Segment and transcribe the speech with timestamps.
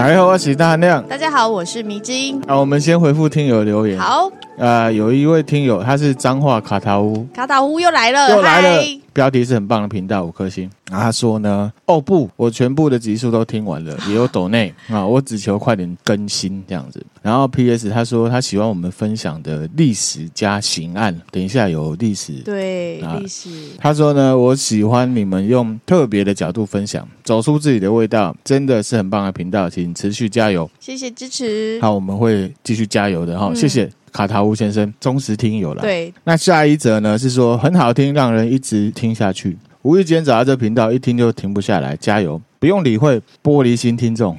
[0.00, 1.06] 大家好，我是大亮。
[1.06, 2.40] 大家好，我是迷之音。
[2.46, 3.98] 啊，我们先回复听友留言。
[3.98, 8.82] 好，呃，有一位听友，他是彰化卡塔乌，卡塔乌又来了，又来了。
[9.12, 10.70] 标题是很棒的频道，五颗星。
[10.90, 17.04] 然后他说呢，哦不，我全部的集数都听完了， 也有抖内啊，我只求快点更新这样子。
[17.22, 17.90] 然后 P.S.
[17.90, 23.50] 他说他喜欢我们分享的历史加刑案，等一下有历史，对，啊、历史。
[23.78, 31.78] 他说呢，我喜欢你们用特别的角度分享，走出自己的味道，真的是很棒的频道，请持续加油，谢谢支持。
[31.80, 33.90] 好，我们会继续加油的哈，嗯、谢谢。
[34.12, 35.82] 卡塔乌先生，忠实听友了。
[35.82, 37.18] 对，那下一则呢？
[37.18, 39.56] 是说很好听，让人一直听下去。
[39.82, 41.96] 无意间找到这频道，一听就停不下来。
[41.96, 42.40] 加油！
[42.58, 44.36] 不用理会玻璃心听众。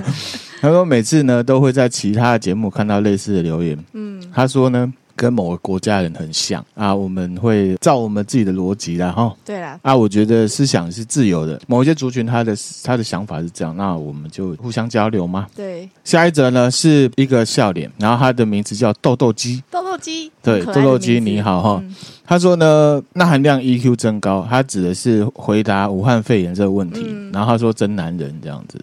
[0.60, 3.76] 他说每次呢都会在其他的节目看到类似的留言。
[3.92, 4.92] 嗯，他说呢。
[5.16, 9.34] 跟某个国家人很像啊，我们会照我们自己的逻辑啦哈。
[9.44, 15.46] 对啦，啊，我觉得思想是自由的，某一些族群他的他的想法是这样，那我们就互相交流嘛。
[15.56, 19.62] 对，下一则呢是一个笑脸，然后他的名字叫豆豆鸡。
[19.70, 21.80] 豆豆鸡，对，豆豆鸡你好哈。
[21.82, 28.78] 嗯、他说呢，钠含量 EQ 增高，他指的是回答武汉肺炎这个问题，嗯、然后他说真男人这样子。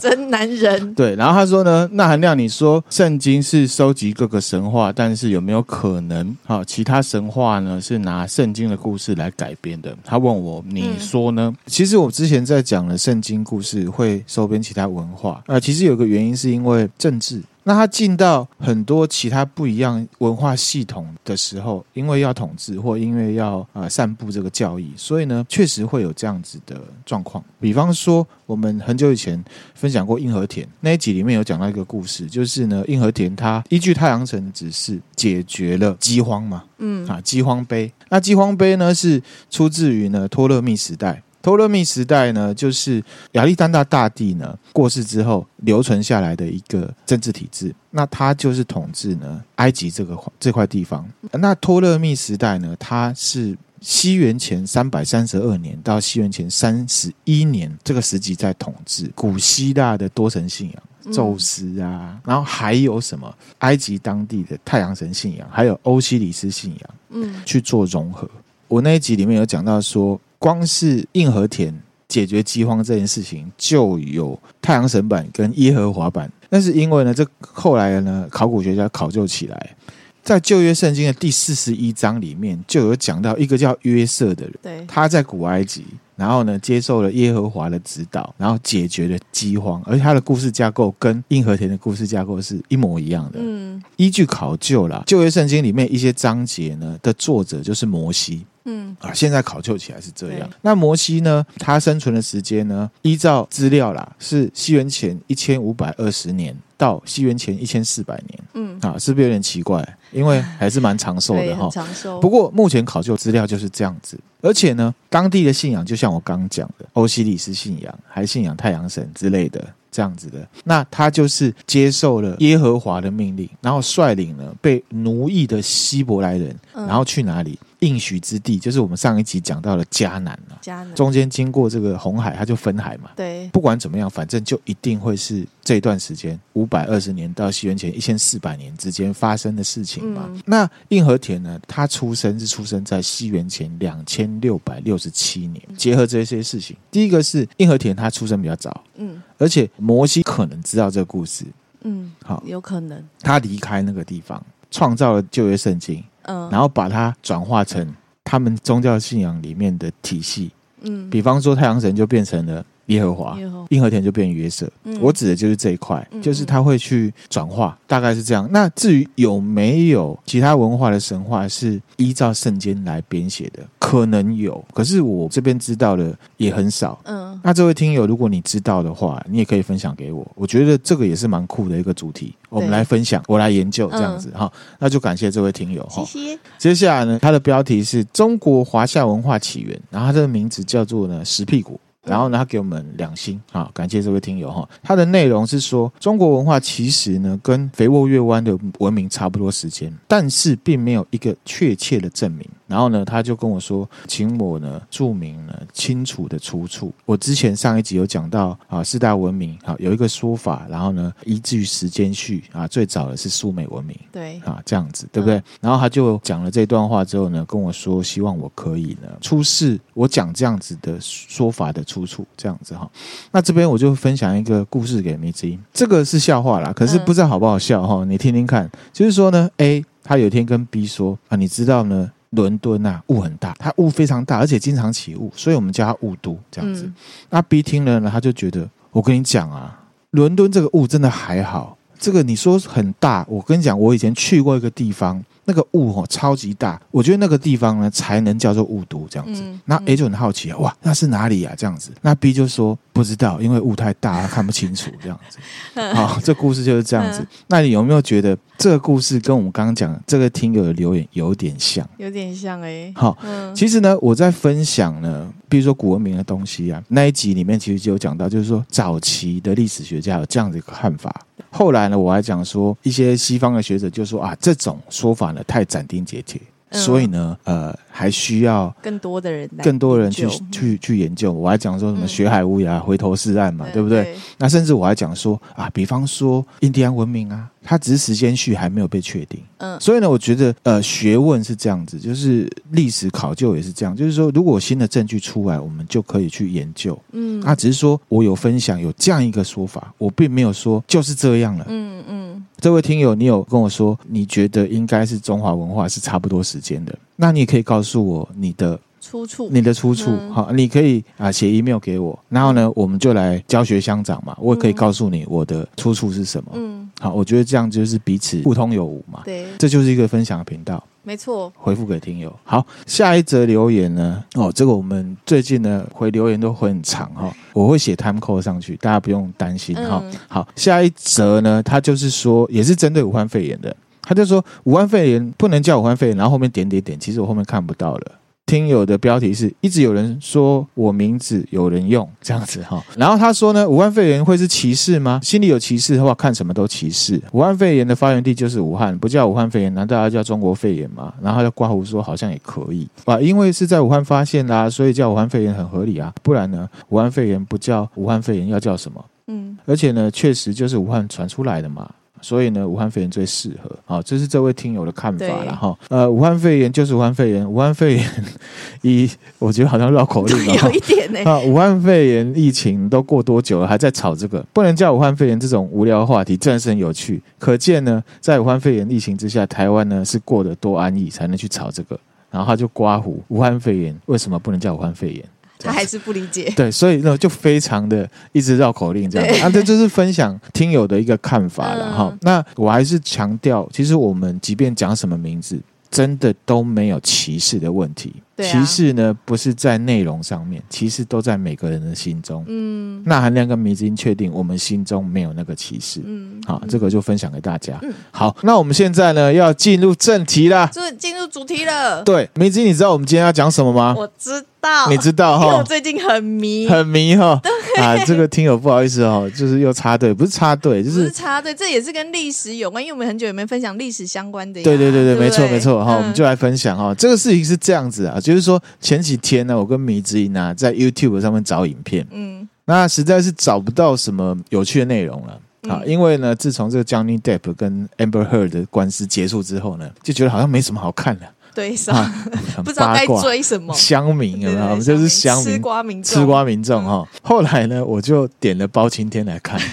[0.00, 1.14] 真男人， 对。
[1.16, 9.96] 然后他说呢，那韩亮，你说圣经是收集各个神话，但是有没有可能，哈，其他神话呢是拿圣经的故事来改编的？
[10.04, 11.52] 他问我，你说呢？
[11.54, 17.42] 嗯、其实我之前在讲了圣经故事会收编其他文化，啊、呃，其实有个原因是因为政治。
[17.68, 27.44] 那他进到很多其他不一样文化系统的时候，因为要统治或因为要啊、呃、散布这个教义，所以呢，确实会有这样子的状况。
[27.60, 37.92] 比方说，我们很久以前分享过印和田那一集里面有讲到一个故事，就是呢，印和田他依据太阳神的指示解决了饥荒嘛，嗯啊，饥荒碑。
[38.08, 41.22] 那饥荒碑呢是出自于呢托勒密时代。
[41.48, 47.74] 托勒密时代呢，就是亚历山大大帝呢过世之后留存下来的一个政治体制。
[47.90, 51.08] 那他就是统治呢埃及这个这块地方。
[51.32, 59.10] 那托勒密时代呢，他是西元前三百三十二年到西元前三十一年这个时期在统治。
[59.14, 68.28] 古希腊的多神信仰，宙斯啊，然后还有什么埃及当地的太阳神信仰，还有欧西里斯信仰，嗯，去做融合。
[68.66, 70.20] 我那一集里面有讲到说。
[70.38, 71.74] 光是硬和田
[72.06, 76.30] 解决饥荒这件事情，就有太阳神版跟耶和华版。
[76.48, 79.76] 那是因为呢，这后来呢，考古学家考究起来，
[80.22, 85.84] 在旧约圣经的第四十一章里面，就有讲到一个叫约瑟的人，他在古埃及，
[86.16, 93.38] 然后呢，接受了耶和华的指导，然后解决了饥荒，而且他的故事架构跟硬和田的故事架构是一模一样的。
[93.42, 98.46] 嗯，依据考究啦，旧约圣经里面一些章节呢的作者就是摩西。
[98.68, 100.48] 嗯啊，现在考究起来是这样。
[100.60, 108.40] 那摩西呢，他生存的时间呢，依照资料啦，是西元前一千五百二十年到西元前一千四百年。
[108.54, 109.82] 嗯啊，是不是有点奇怪？
[110.12, 111.68] 因为还是蛮长寿的哈。
[111.70, 112.20] 长寿。
[112.20, 119.64] 不过目前考究资料就是这样子，而且呢，当地的信仰就像我刚刚讲的，欧西里斯信仰，还信仰太阳神之类的。
[119.90, 127.58] 这样子的，那他就是接受了耶和华的命令，然后率领了被奴役的希伯来人，然后去哪里？
[127.80, 130.58] 应许之地，就是我们上一集讲到的迦南了。
[130.60, 133.10] 迦南中间经过这个红海，它就分海嘛。
[133.14, 140.24] 对，不管怎么样，反正就一定会是这段时间五百二十年到西元前一千四百年之间发生的事情嘛。
[140.28, 141.60] 嗯、那印和田呢？
[141.68, 145.62] 他出生是出生在西元前两千六百六十七年。
[145.76, 151.44] 结合这些事情，第一个是印和田他出生比较早，嗯，而且摩西可能知道这个故事，
[151.82, 156.02] 嗯，好，有可能他离开那个地方，创造了旧约圣经。
[156.28, 160.50] 嗯，然后把它转化成他们宗教信仰里面的体系，
[160.82, 163.38] 嗯，比方说太阳神就变成了耶和华，
[163.70, 168.48] 印和田就变约瑟，嗯，我指的就是这一块，嗯，就是他会去转化，大概是这样。
[168.50, 177.38] 那至于有没有其他文化的神话是依照圣经来编写的，可能有，可是我这边知道的也很少，嗯。
[177.44, 180.26] 那这位听友，如果你知道的话，你也可以分享给我。
[180.34, 184.76] 我觉得这个也是蛮酷的一个主题，我们来分享，我来研究这样子哈、嗯。
[184.80, 186.02] 那就感谢这位听友哈。
[186.04, 186.38] 谢谢。
[186.58, 194.68] 接下来呢，它的标题是中国华夏文化起源，然后他的名字叫做呢石屁股，然后呢他给我们两星啊，感谢这位听友哈。
[194.82, 202.48] 他的内容是说，中国文化其实呢跟肥沃月湾的文明差不多时间，但是并没有一个确切的证明。
[202.68, 206.92] 然后呢，他就跟我说，请我呢注明呢清楚的出处。
[207.04, 215.38] 我之前上一集有讲到啊，四大文明啊有一个说法，然后呢依据时间序啊，最早的是苏美文明，对啊这样子对不对？
[215.38, 222.88] 嗯、然后他就讲了这段话之后呢，跟我说希望我可以呢出示我讲这样子的说法的出处，这样子哈。
[223.32, 228.04] 那这边我就分享一个故事给米兹，这个是笑话啦，可是不知道好不好笑哈？
[228.04, 232.10] 你听听看，就是说呢，A 他有一天跟 B 说啊，你知道呢？
[232.30, 236.84] 伦敦啊，雾很大，它雾非常大，而且经常起雾，所以我们叫它雾都这样子。
[236.84, 236.94] 嗯、
[237.30, 239.80] 那 B 听了呢，他就觉得，我跟你讲啊，
[240.10, 245.24] 伦敦这个雾真的还好，这个你说很大，我跟你讲，我以前去过一个地方。
[245.48, 249.40] 那个雾哦，超级大，我觉得那个地方呢，才能叫做雾都这样子。
[249.42, 251.54] 嗯、那 A 就很好奇啊，哇，那是哪里啊？
[251.56, 251.90] 这样子。
[252.02, 255.38] 那 B 就说不知道，因为雾太大，看不清楚这样子。
[255.94, 257.26] 好，这故事就是这样子。
[257.48, 261.88] 那你有没有觉得这个故事跟我们刚刚讲的这个听友的留言有点像？
[261.96, 262.92] 有点像哎、欸。
[262.94, 271.14] 好，嗯、其实呢，我在分享呢，比如说古文明的东西啊，那一集里面其实就有讲到，就是说早期的历史学家有这样的一个看法。
[271.50, 276.40] 后来呢，我还讲说，一些西方的学者就说啊，这种说法呢太斩钉截铁，
[276.70, 281.32] 嗯、所以呢，呃，还需要更多的人，更多人去去去研究。
[281.32, 284.04] 我还讲说什么学海无涯，回头是岸嘛，嗯、对不对？
[284.04, 287.50] 对那甚至我还讲说啊，比方说印第安文明啊。
[287.60, 302.44] 它只是时间序还没有被确定，嗯，所以呢，我觉得呃，学问是这样子，就是历史考究也是这样，就是说，如果新的证据出来，我们就可以去研究，嗯，啊，只是说我有分享有这样一个说法，我并没有说就是这样了，嗯嗯。
[302.58, 308.80] 这位听友，你有跟我说，你觉得应该是中华文化是差不多时间的，那你也可以告诉我你的。
[309.00, 314.36] 出处，你的出处好，你可以啊写 email 给我，然后呢，我们就来教学相长嘛。
[314.38, 316.50] 我也可以告诉你我的出处是什么。
[316.54, 319.22] 嗯，好，我觉得这样就是彼此互通有无嘛。
[319.24, 320.82] 对，这就是一个分享的频道。
[321.04, 322.30] 没错，回复给听友。
[322.42, 324.22] 好，下一则留言呢？
[324.34, 330.02] 哦，这个我们最近呢回留言都会很长哈，我会写 time code 上去，大家不用担心哈。
[330.28, 333.74] 好，下一则呢，它就是说也是针对武汉肺炎的，
[334.08, 338.12] 他就说武汉肺炎不能叫武汉肺炎，然后后面点点点，其实我后面看不到了。
[338.46, 345.20] 听友的标题是一直有人说我名字有人用这样子哈， 然后他说呢，武汉肺炎会是歧视吗？
[345.22, 347.20] 心里有歧视的话，看什么都歧视。
[347.32, 351.12] 武汉肺炎的发源地就是武汉，不叫武汉肺炎，难道要叫中国肺炎吗？
[351.20, 356.10] 然后他就刮胡说好像也可以啊，因为是在武汉发现啦、啊，所以叫武汉肺炎很合理啊。
[356.22, 359.04] 不然呢，武汉肺炎不叫武汉肺炎，要叫什么？
[359.26, 361.86] 嗯，而且呢，确实就是武汉传出来的嘛。
[362.20, 363.70] 所以呢，武汉肺炎最适合。
[363.84, 365.76] 好，这是这位听友的看法了哈。
[365.88, 368.24] 对呃，武汉肺炎就是武汉肺炎，武汉肺炎
[368.82, 370.54] 一，我觉得好像绕口令了。
[370.62, 371.20] 有一点呢。
[371.24, 374.44] 啊，武汉肺炎疫情都过多久了，还在吵这个？
[374.52, 377.22] 不能叫武汉肺炎这种无聊的话题，真的是很有趣。
[377.38, 381.98] 可见呢，在武汉肺炎疫情之下，台湾呢是过得多安逸，才能去吵这个。
[382.30, 385.24] 然后他就刮胡，武汉肺炎为什么不能叫武汉肺炎？
[385.58, 392.08] 他还是不理解，对，所以呢就非常的一直绕口令这样，子啊，这就是分享听友的一个看法了哈。
[392.12, 395.58] 嗯、那我还是强调，其实我们即便讲什么名字，
[395.90, 398.14] 真的都没有歧视的问题。
[398.44, 402.44] 歧视呢，不是在内容上面，歧视都在每个人的心中。
[402.46, 406.00] 嗯，那韩亮跟迷之音确定，我们心中没有那个歧视。
[406.04, 407.78] 嗯，好，这个就分享给大家。
[407.82, 412.02] 嗯，好，那我们现在呢要进入正题啦，就进入主题了。
[412.02, 413.94] 对，迷之音，你知道我们今天要讲什么吗？
[413.96, 415.46] 我知道，你知道哈？
[415.46, 417.40] 因为我最近很迷，很迷哈。
[417.42, 424.60] 对啊，这个听友不好意思哦，就是又插队，不是插队，就是，是插队，这也是跟历史有关，因为我们很久也没分享历史相关的。
[424.62, 426.92] 对对对对，没错没错哈，我们就来分享哈。
[426.94, 428.18] 这个事情是这样子啊。
[428.28, 435.40] 就是说前几天呢，我跟米之音啊在 YouTube 上面找影片，嗯，那实在是找不到什么有趣的内容了。
[435.68, 441.94] 啊，因为呢，自从这个 Johnny Depp 跟 Amber Heard 的官司结束之后呢，就觉得好像没什么好看的，对上，
[442.64, 444.64] 不知道该追什么，乡民有没有？
[444.66, 447.06] 我们就是乡民，吃瓜民众，吃瓜民众哈。
[447.22, 449.60] 后来呢，我就点了包青天来看。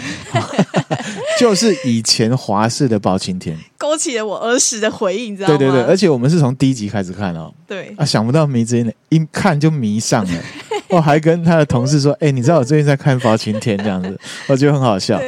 [1.37, 5.57] 就是以前华视的包青天，勾起了我儿时的回忆，你知道吗？
[5.57, 7.53] 对对对，而且我们是从第一集开始看哦。
[7.67, 10.39] 对啊，想不到迷之音一看就迷上了，
[10.87, 14.17] 我还跟他的同事说：“哎，你知道我最近在看包青天这样子，
[14.47, 15.19] 我觉得很好笑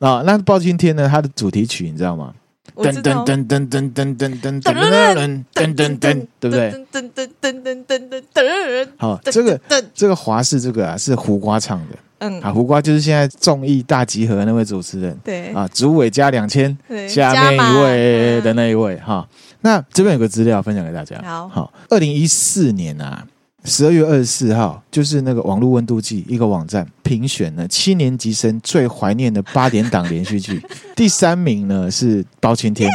[0.00, 1.08] 啊。”那包青天呢？
[1.08, 2.32] 它的主题曲你知道吗？
[2.74, 6.70] 噔噔噔噔噔噔噔噔噔噔噔噔噔，对不对？
[6.70, 8.88] 噔噔噔噔噔噔噔。
[8.96, 9.60] 好，这个
[9.94, 11.96] 这个华视这个啊是胡瓜唱的。
[12.18, 16.76] 嗯，啊，胡瓜就是现在综艺大集合那位主持人，对啊，主委加两千，
[17.08, 19.28] 下面一位的那一位哈。
[19.62, 23.26] 那这边有个资料分享给大家，好，好，二零一四年啊，
[23.64, 30.60] 十二月二十四号，就是那个网络温度计一个网站评选了七年级生最怀念的八点档连续剧，
[30.96, 32.90] 第三名呢是包青天。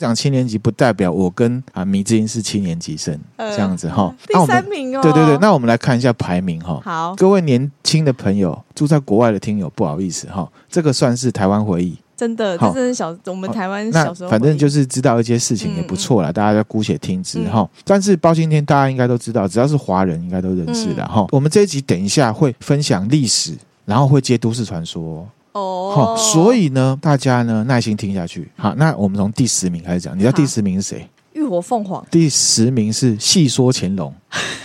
[0.00, 4.12] 讲七年级，不代表我跟啊米之音是七年级生、呃、这样子哈。
[4.26, 6.80] 第三名哦，对对对，那我们来看一下排名哈。
[6.84, 11.96] 好，各位年轻的朋友，住在国外的听友，不好意思哈，这个算是台湾回忆。
[12.24, 17.60] 真的，这真的小，我们台湾小时候，反正就是知道一些事情也不错啦，嗯、大家就姑且听之哈。
[17.60, 21.20] 嗯、但是包青天大家应该都知道，只要是华人应该都认识的哈。
[21.20, 23.52] 嗯、我们这一集等一下会分享历史，
[23.84, 26.16] 然后会接都市传说哦。
[26.16, 28.50] 所以呢，大家呢耐心听下去。
[28.56, 30.16] 好，那我们从第十名开始讲。
[30.16, 31.06] 你知道第十名是谁？
[31.34, 32.02] 浴火凤凰。
[32.10, 34.14] 第十名是戏说乾隆，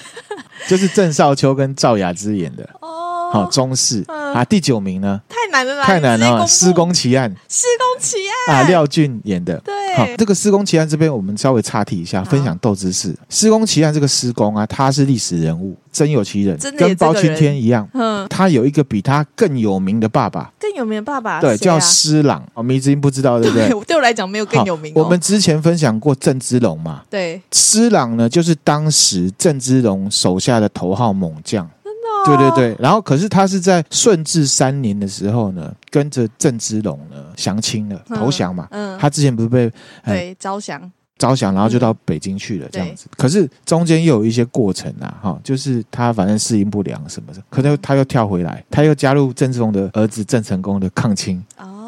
[0.70, 2.70] 就是郑少秋跟赵雅芝演的。
[3.32, 5.22] 好，中式啊，第九名呢？
[5.30, 6.46] 太难了，太难了！
[6.48, 8.18] 施工奇案，施工奇
[8.48, 9.58] 案啊，廖俊演的。
[9.60, 13.16] 对，好，这个施工奇案这边我们稍微岔题一下，分享豆知识。
[13.30, 17.88] 施工奇案这个施工啊，他是历史人物，真有其人，跟包青天一样。
[17.94, 22.44] 嗯，他有一个比他更有名的爸爸，更有名的爸爸，对，叫施琅。
[22.54, 23.70] 哦，迷之音不知道，对不对？
[23.86, 24.94] 对我来讲没有更有名。
[24.96, 27.04] 我们之前分享过郑芝龙嘛？
[27.10, 31.70] 对，施琅呢，就是当时郑芝龙手下的头号猛将。
[32.26, 38.68] 对对对，然后可是他是在顺治三年的时候呢，跟着郑芝龙呢降清了，投降嘛。
[38.72, 39.72] 嗯，他之前不是被
[40.06, 43.08] 对招降，招降，然后就到北京去了这样子。
[43.18, 51.79] 可是中间又有一些过程啊，哈，就是他反正适应不良什么的，可能他又跳回来，他又加入郑芝龙的儿子郑成功的抗清哦，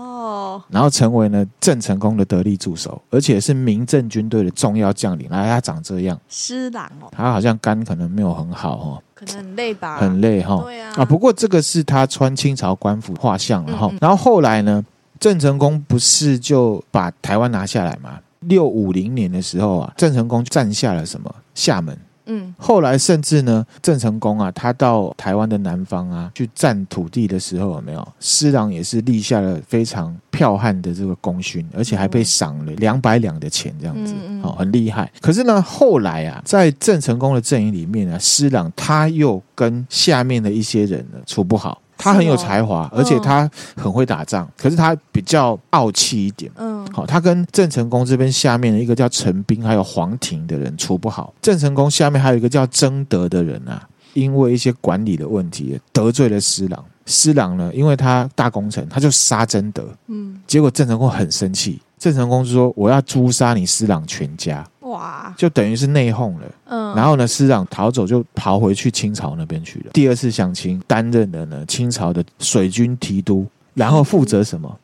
[0.70, 5.30] 然后成为呢郑成功的得力助手，而且是明郑军队的重要将领。
[5.30, 9.04] 来，他长这样，施琅哦，他好像肝可能没有很好哦。
[9.14, 10.60] 可能很累吧，很累哈。
[10.64, 13.88] 对啊，啊，不过这个是他穿清朝官服画像了哈。
[13.92, 14.84] 嗯嗯，然后后来呢，
[15.20, 18.20] 郑成功不是就把台湾拿下来吗？
[18.42, 21.34] 六五零年的时候啊，郑成功占下了什么？
[21.54, 21.96] 厦门。
[22.32, 28.08] 嗯，后来甚至呢，郑成功啊，他到台湾的南方啊去占土地的时候，有没有？
[28.20, 35.12] 施琅也是立下了非常剽悍的这个功勋，而且还被赏了两百两的钱，这样子，哦，很厉害。
[35.20, 41.82] 可是呢，后来啊，在郑成功的阵营里面啊，施琅他又跟下面的一些人呢处不好。
[42.02, 46.52] 他很有才华，而且他很会打仗，可是他比较傲气一点。
[46.56, 51.34] 嗯，好，他跟郑成功这边下面的一个叫陈斌，还有黄庭的人处不好。
[51.42, 56.84] 郑成功下面还有一个叫曾德的人啊，因为一些管理的问题得罪了施琅。
[57.06, 59.84] 施琅呢，因为他大功臣，他就杀曾德。
[60.08, 66.46] 嗯，结果郑成功很生气，郑成功就说：“我要诛杀你施琅全家。”哇，就等于是内讧了。
[66.66, 69.92] 嗯，然后呢，施琅逃走，就逃回去清朝那边去了。
[69.94, 74.78] 第二次降清，担任了呢清朝的水军提督，然后负责什么？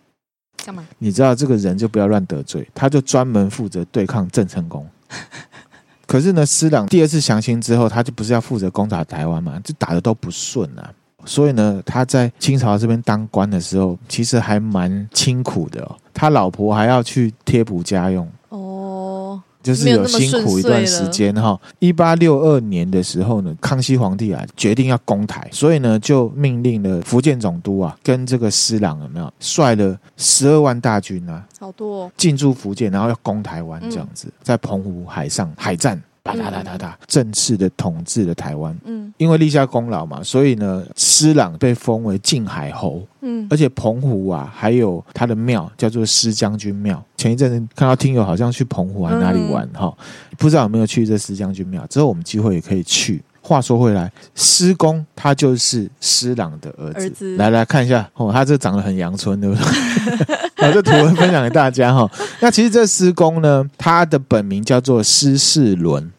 [0.66, 0.86] 干嘛？
[0.98, 4.88] 你知道这个人就不要乱得罪，他就专门负责对抗郑成功。
[6.06, 9.60] 可是呢，施琅第二次降清之后，他就不是要负责攻打台湾嘛？
[9.64, 10.90] 就打的都不顺啊。
[11.26, 15.96] 所以呢，他在清朝这边当官的时候，其实还蛮清苦的哦。
[16.14, 18.26] 他老婆还要去贴补家用。
[19.62, 21.60] 就是有辛苦一段时间哈。
[21.80, 36.02] 一八六二年的时候呢，康熙皇帝啊决定要攻台，所以呢就命令了福建总督啊跟这个施琅有没有率了十二万大军啊，好多进驻福建，然后要攻台湾这样子，在澎湖海上海战。
[36.34, 38.76] 哒哒哒哒，正式的统治了台湾。
[38.86, 43.02] 嗯，因为立下功劳嘛，所以呢，施琅被封为靖海侯。
[43.22, 47.04] 嗯，而且澎湖啊，还有他的庙叫做施将军庙。
[47.18, 50.06] 前一阵子看到听友好像去澎湖还哪里玩哈，嗯、
[50.38, 51.86] 不知道有没有去这施将军庙？
[51.88, 53.22] 之后我们机会也可以去。
[53.42, 57.08] 话说回来，施公他就是施琅的儿子。
[57.08, 59.66] 儿子来来看一下哦，他这长得很阳春，对不对？
[60.58, 62.10] 把这图文分享给大家哈。
[62.42, 66.12] 那其实这施公呢，他的本名叫做施世伦。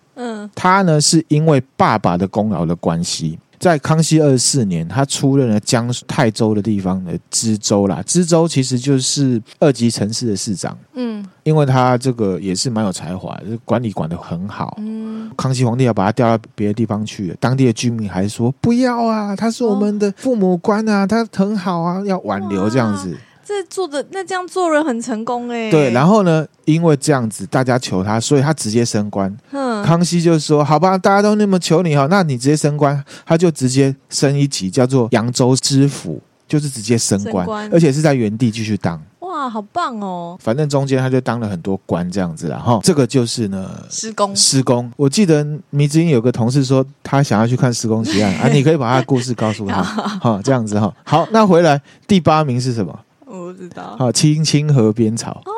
[0.58, 8.02] 嗯，他呢是因为爸爸的功劳的关系，在康熙二十四年，他出任了江苏泰州的地方的知州啦。
[8.04, 10.76] 知州其实就是二级城市的市长。
[10.94, 14.76] 嗯，因为他这个也是蛮有才华，就是管理管得很好。
[14.78, 23.16] 嗯，康熙皇帝要把他调到别的地方去，当地的居民还说不要啊，他是我们的父母官啊，他很好啊，要挽留这样子。
[23.48, 29.34] 这做的那这样做人很成功哎，对，然后呢，因为这样子大家求他，所以他直接升官。
[29.52, 39.02] 嗯，康熙就说：“好吧，大家都那么求你哈，那你直接升官。”他就直接升一级，叫做扬州知府，就是直接升官，升官而且是在原地继续当。
[39.20, 40.36] 哇，好棒哦！
[40.38, 42.78] 反正中间他就当了很多官这样子了哈。
[42.82, 44.92] 这个就是呢，施工施工。
[44.98, 49.82] 我记得迷之音有个同事说他想要去看施工奇案啊，你可以把他的故事告诉他
[50.20, 50.94] 哈，这样子哈。
[51.02, 52.98] 好，那回来第八名是什么？
[53.28, 53.96] 我不知道。
[53.98, 55.42] 好，青青河边草。
[55.44, 55.52] 哦，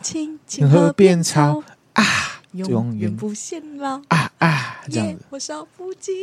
[0.00, 1.62] 青青河边草。
[1.94, 2.04] 啊，
[2.52, 5.24] 永远不显老啊啊，这样子。
[5.30, 6.14] 火烧不尽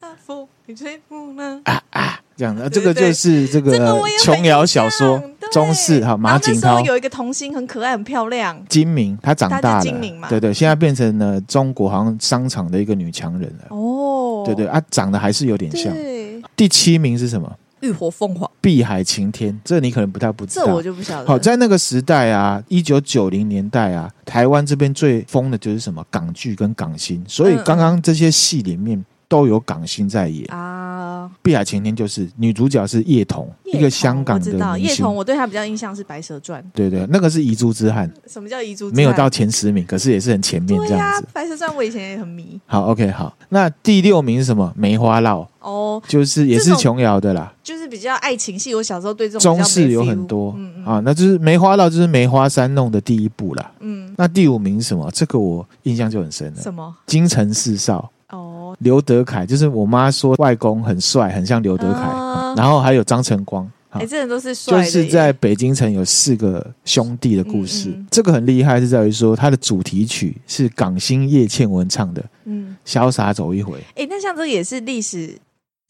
[0.00, 0.46] 啊，风
[0.76, 2.20] 吹不能啊啊。
[2.36, 5.22] 这样的，对对这个就是这个琼瑶小说
[5.52, 6.80] 中式哈，马景涛。
[6.80, 10.28] 有一个童星很可爱、很漂亮，金明，她长大她了，叫金明嘛。
[10.28, 15.92] 对对，现在变成了中国好像商场的一个女强人了，哦，对对啊，长得还是有点像。
[15.92, 17.54] 对，第七名是什么？
[17.80, 20.66] 浴火凤凰，碧海晴天，这你可能不太不知道。
[20.66, 21.26] 这我就不晓得。
[21.26, 30.44] 好，在那个时代啊，一九九零年代啊，台湾这边最疯的就是什么港剧跟港星，所以刚刚这些戏里面都有港星在演。
[30.52, 30.89] 啊，
[31.42, 34.76] 碧海晴天就是女主角是叶童，一个香港的知道。
[34.76, 36.62] 叶童，我对她比较印象是《白蛇传》。
[36.72, 38.90] 对对，那个是遗珠之憾，什么叫遗珠？
[38.90, 41.26] 没有到前十名，可是也是很前面这样子。
[41.32, 44.72] 白蛇传》我以前也很迷好，OK，好，那第六名是什么？
[44.76, 47.52] 梅花烙，哦，就是也是琼瑶的啦。
[47.62, 48.74] 就是比较爱情戏。
[48.74, 53.72] 我小时候对这种中式有很多、啊，那就是梅花烙，就是梅花三弄的第一部啦。
[53.80, 55.10] 嗯，那第五名是什么？
[55.12, 56.60] 这个我印象就很深了。
[56.60, 56.94] 什么？
[57.06, 58.10] 京城四少，哦，
[58.80, 62.00] 刘德凯，就是我妈说外公很帅，很像刘德凯。
[62.00, 67.90] 啊然后还有张晨光，啊哎、这人都是帅就是在北京城有四个兄弟的故事。
[67.90, 73.78] 嗯嗯这个很厉害，是在于说它的主题曲是港星叶倩文唱的嗯，《潇洒走一回》。
[73.94, 75.38] 哎，那像这也是历史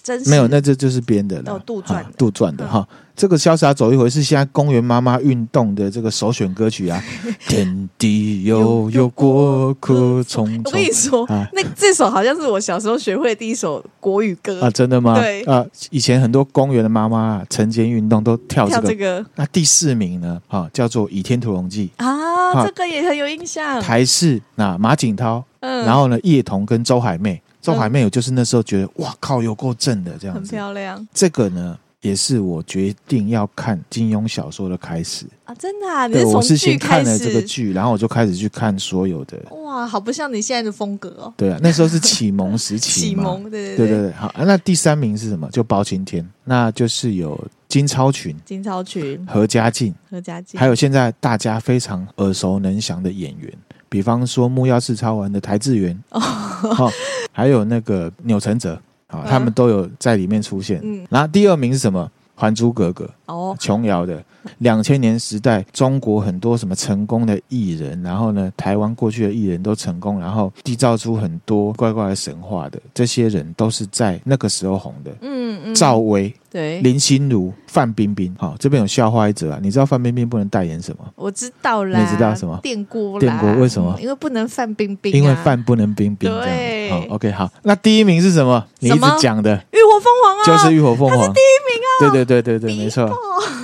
[0.02, 2.88] 真实没有，那这就是编的了，哦杜撰杜撰的嗯哈。
[3.20, 7.04] 这个《潇洒走一回》是现在公园妈妈运动的这个首选歌曲啊。
[7.46, 15.20] 天地悠悠，过客匆匆我跟你说，啊那这首好像是我小时候学会的第一首国语歌啊，真的吗？
[15.20, 18.88] 对啊，以前很多公园的妈妈啊晨间运动都跳这个。
[18.88, 20.40] 这个那第四名呢？
[20.48, 23.78] 啊，叫做《倚天屠龙记啊，啊这个也很有印象》，。
[23.82, 30.42] 台式那马景涛，嗯，然后呢，叶童跟周海媚，周海媚我就是那时候觉得哇靠，有够正的这样很。
[30.44, 35.26] 漂亮这个呢，也是我决定要看金庸小说的开始。
[35.44, 39.38] 啊，真的啊，你对，是我是先看了这个始，剧，然后我就开始去看所有的。
[39.50, 43.22] 哇，好不像你现在的风格哦，对啊，那时候是启蒙时期嘛。
[43.24, 43.88] 启蒙，对对对。
[43.88, 45.48] 对对，好，啊那第三名是什么？
[45.50, 47.38] 就包青天，那就是有
[47.68, 53.52] 金超群、金超群、何家劲，何家劲，还有现在大家非常耳熟能详的演员，
[53.88, 56.90] 比方说木曜四超玩的台志源，哦，
[57.32, 58.80] 还有那个钮承泽，
[59.10, 60.80] 啊、嗯他们都有在里面出现。
[60.82, 62.10] 嗯然后第二名是什么？
[62.40, 64.22] 《还珠格格》哦，琼瑶的
[64.58, 75.10] 两千年时代，中国很多什么成功的艺人，然后呢，台湾过去的艺人都成功，然后缔造出很多怪怪的神话的，这些人都是在那个时候红的。
[75.20, 81.04] 嗯嗯，赵薇、对，林心如、范冰冰，好、这边有笑话一则啊，你知道范冰冰不能代言什么？
[81.16, 82.58] 我知道啦，你知道什么？
[82.62, 83.94] 电锅啦，电锅为什么？
[83.98, 86.88] 嗯因为不能范冰冰啊，因为范不能冰冰对。
[86.88, 86.94] 子。
[86.94, 88.64] 好，OK，好，那第一名是什么？
[88.78, 89.54] 你一直讲的。
[89.72, 91.90] 浴火凤凰啊，就是浴火凤凰，第一名啊！
[92.00, 93.10] 对对对对对，没错。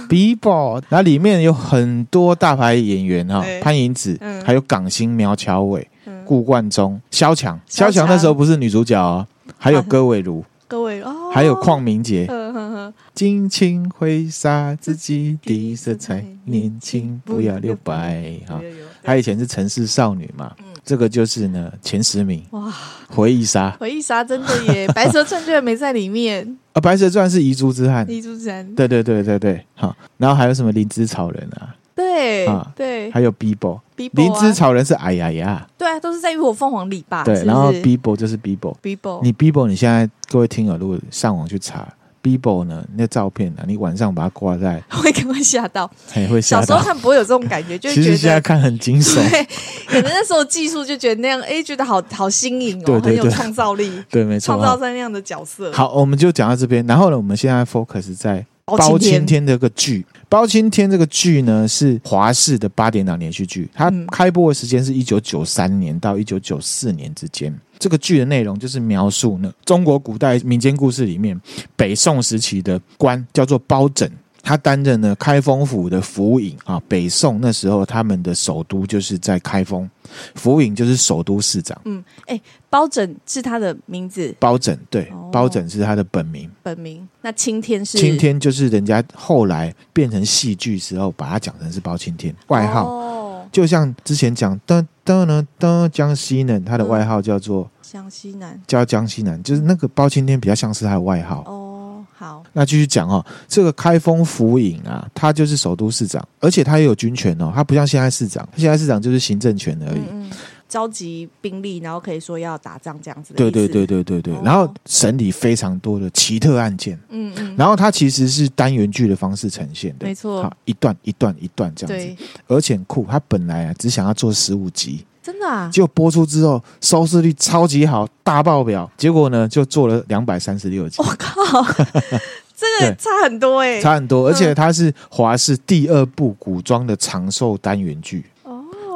[0.09, 4.43] Bibo，然后里面有很多大牌演员哈对，潘迎紫，嗯。
[4.45, 6.25] 还有港星苗侨伟、嗯。
[6.25, 7.59] 顾冠中、萧蔷。
[7.67, 9.27] 萧萧蔷蔷那时候不是女主角哦，
[9.59, 12.27] 还有戈伟如，各位哦，还有邝明杰。
[12.27, 18.39] 呵呵呵，尽情挥洒自己的色彩，年轻不要留白。
[18.49, 18.61] 哈，
[19.03, 20.53] 她以前是城市少女嘛，
[20.87, 22.40] 这个就是呢前十名。
[22.53, 22.72] 哇，
[23.09, 23.77] 回忆杀。
[23.81, 28.09] 回忆杀真的耶， 白蛇传居然没在里面，啊，白蛇传是遗珠之憾。
[28.09, 33.11] 遗珠山，对对对对对，好，然后还有什么灵芝草人啊，对啊对。
[33.11, 37.25] 还有 Bibo，，Bibo 灵芝啊，草人是哎呀呀，对啊，都是在浴火凤凰里吧？
[37.25, 41.92] 对，然后 Bibo 就是 Bibo，Bibo，你 Bibo 你现在各位听友如果上网去查
[42.27, 45.89] Bibo 呢，那照片呢，你晚上把它挂在， 会可能会吓到。
[46.11, 46.67] 嘿会吓到。
[46.67, 48.17] 小时候看不会有这种感觉，就会其实。
[48.17, 49.45] 现在看很惊悚，对，
[49.87, 54.47] 可能那时候技术就觉得那样，哎，觉得好好新颖哦，对对对很有创造力， 对，没错。
[54.47, 55.71] 创造在那样的角色。
[55.73, 60.05] 好，我们就讲到这边，然后呢，我们现在 focus 在包包青天这个剧。
[60.29, 67.57] 包青天这个剧呢是华视的八点档连续剧，它嗯开播的时间是一九九三年到一九九四年之间。
[67.79, 71.41] 这个剧的内容就是描述呢中国古代民间故事里面
[71.77, 74.11] 北宋时期的官叫做包拯。
[74.49, 79.91] 他担任了开封府的府尹啊，北宋那时候他们的首都就是在开封，
[80.37, 81.77] 府尹就是首都市长。
[81.85, 86.49] 嗯，哎，包拯是他的名字包拯对哦，包拯是他的本名。
[86.62, 98.61] 本名，那青天是青天就是人家后来变成戏剧时候把它讲成是包青天外号，哦，就像之前讲噔噔呢噔江西人，他的外号叫做江西南。
[98.66, 101.45] 叫江西南，就是那个包青天比较像是他的外号。
[101.47, 110.01] 哦，好，那继续讲哦，这个开封府尹啊，他就是首都市长，而且他也有军权哦，他不像现在市长，现在市长就是行政权而已。
[110.11, 110.31] 嗯嗯，
[110.69, 114.43] 召集兵力，然后可以说要打仗这样子的对对对，对对对，哦。
[114.45, 120.43] 然后审理非常多的奇特案件，嗯嗯，然后它其实是单元剧的方式呈现的，没错。
[120.43, 122.07] 好，一段一段一段这样子。
[122.07, 122.17] 对，，
[122.49, 130.97] 而且酷，他本来啊只想要做十五集，真的啊，结果播出之后收视率超级好，大爆表，结果呢就做了两百三十六集。
[131.01, 131.63] 我，靠，
[132.57, 138.25] 这个差很多哎、欸，差很多，而且它是华视第二部古装的长寿单元剧。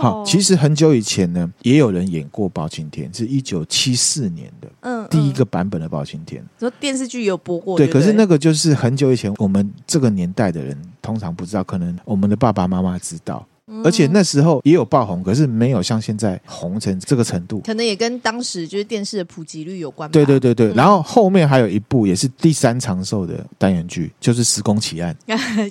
[0.01, 6.43] 好，其实很久以前呢，也有人演过包青天，是一九七四年的，嗯，第一个版本的包青天。
[6.59, 13.47] 说电视剧有播过，对，可是那个就是很久以前，我们这个年代的人通常不知道，可能我们的爸爸妈妈知道。
[13.85, 17.61] 而且那时候也有爆红，可是没有像现在红成这个程度。
[17.61, 20.13] 可能也跟当时就是电视的普及率有关吧。
[20.13, 25.15] 对对对对，嗯、然后后面还有一部也是第三长寿的单元剧，就是《施工奇案》，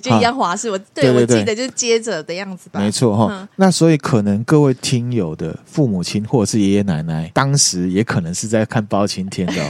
[0.00, 0.70] 就一样华视。
[0.70, 2.80] 我对，我记得就是接着的样子吧。
[2.80, 3.28] 没错哈。
[3.30, 9.68] 嗯、那所以可能各位听友的父母亲或者是爷爷奶奶，当时也可能是在看包青天的、哦，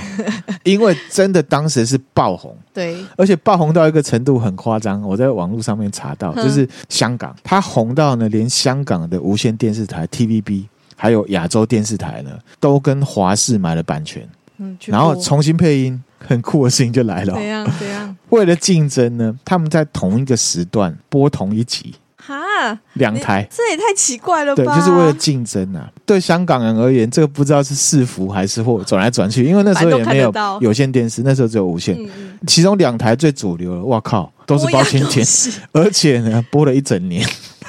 [0.64, 2.56] 因为真的当时是爆红。
[2.72, 12.30] 对，而且爆红到一个程度很夸张，我在网络上面查到，就是香港，它红到呢，连香港的无线电视台 TVB，还有亚洲电视台呢，
[12.60, 14.28] 都跟华视买了版权，
[14.58, 17.34] 嗯，然后重新配音，很酷的事情就来了。
[17.34, 17.68] 怎样？
[17.80, 18.16] 怎样？
[18.30, 21.94] 为了竞争呢，他们在同一个时段播同一集。
[22.22, 24.62] 哈，两台，这也太奇怪了吧？
[24.62, 25.90] 对，就是为了竞争啊。
[26.04, 30.30] 对香港人而言，这个不知道是是福还是祸，转来转去，因为那时候也没有
[30.60, 31.96] 有线电视，那时候只有无线。
[31.98, 35.26] 嗯、其中两台最主流的，哇靠，都是包青天，
[35.72, 37.26] 而且呢，播了一整年。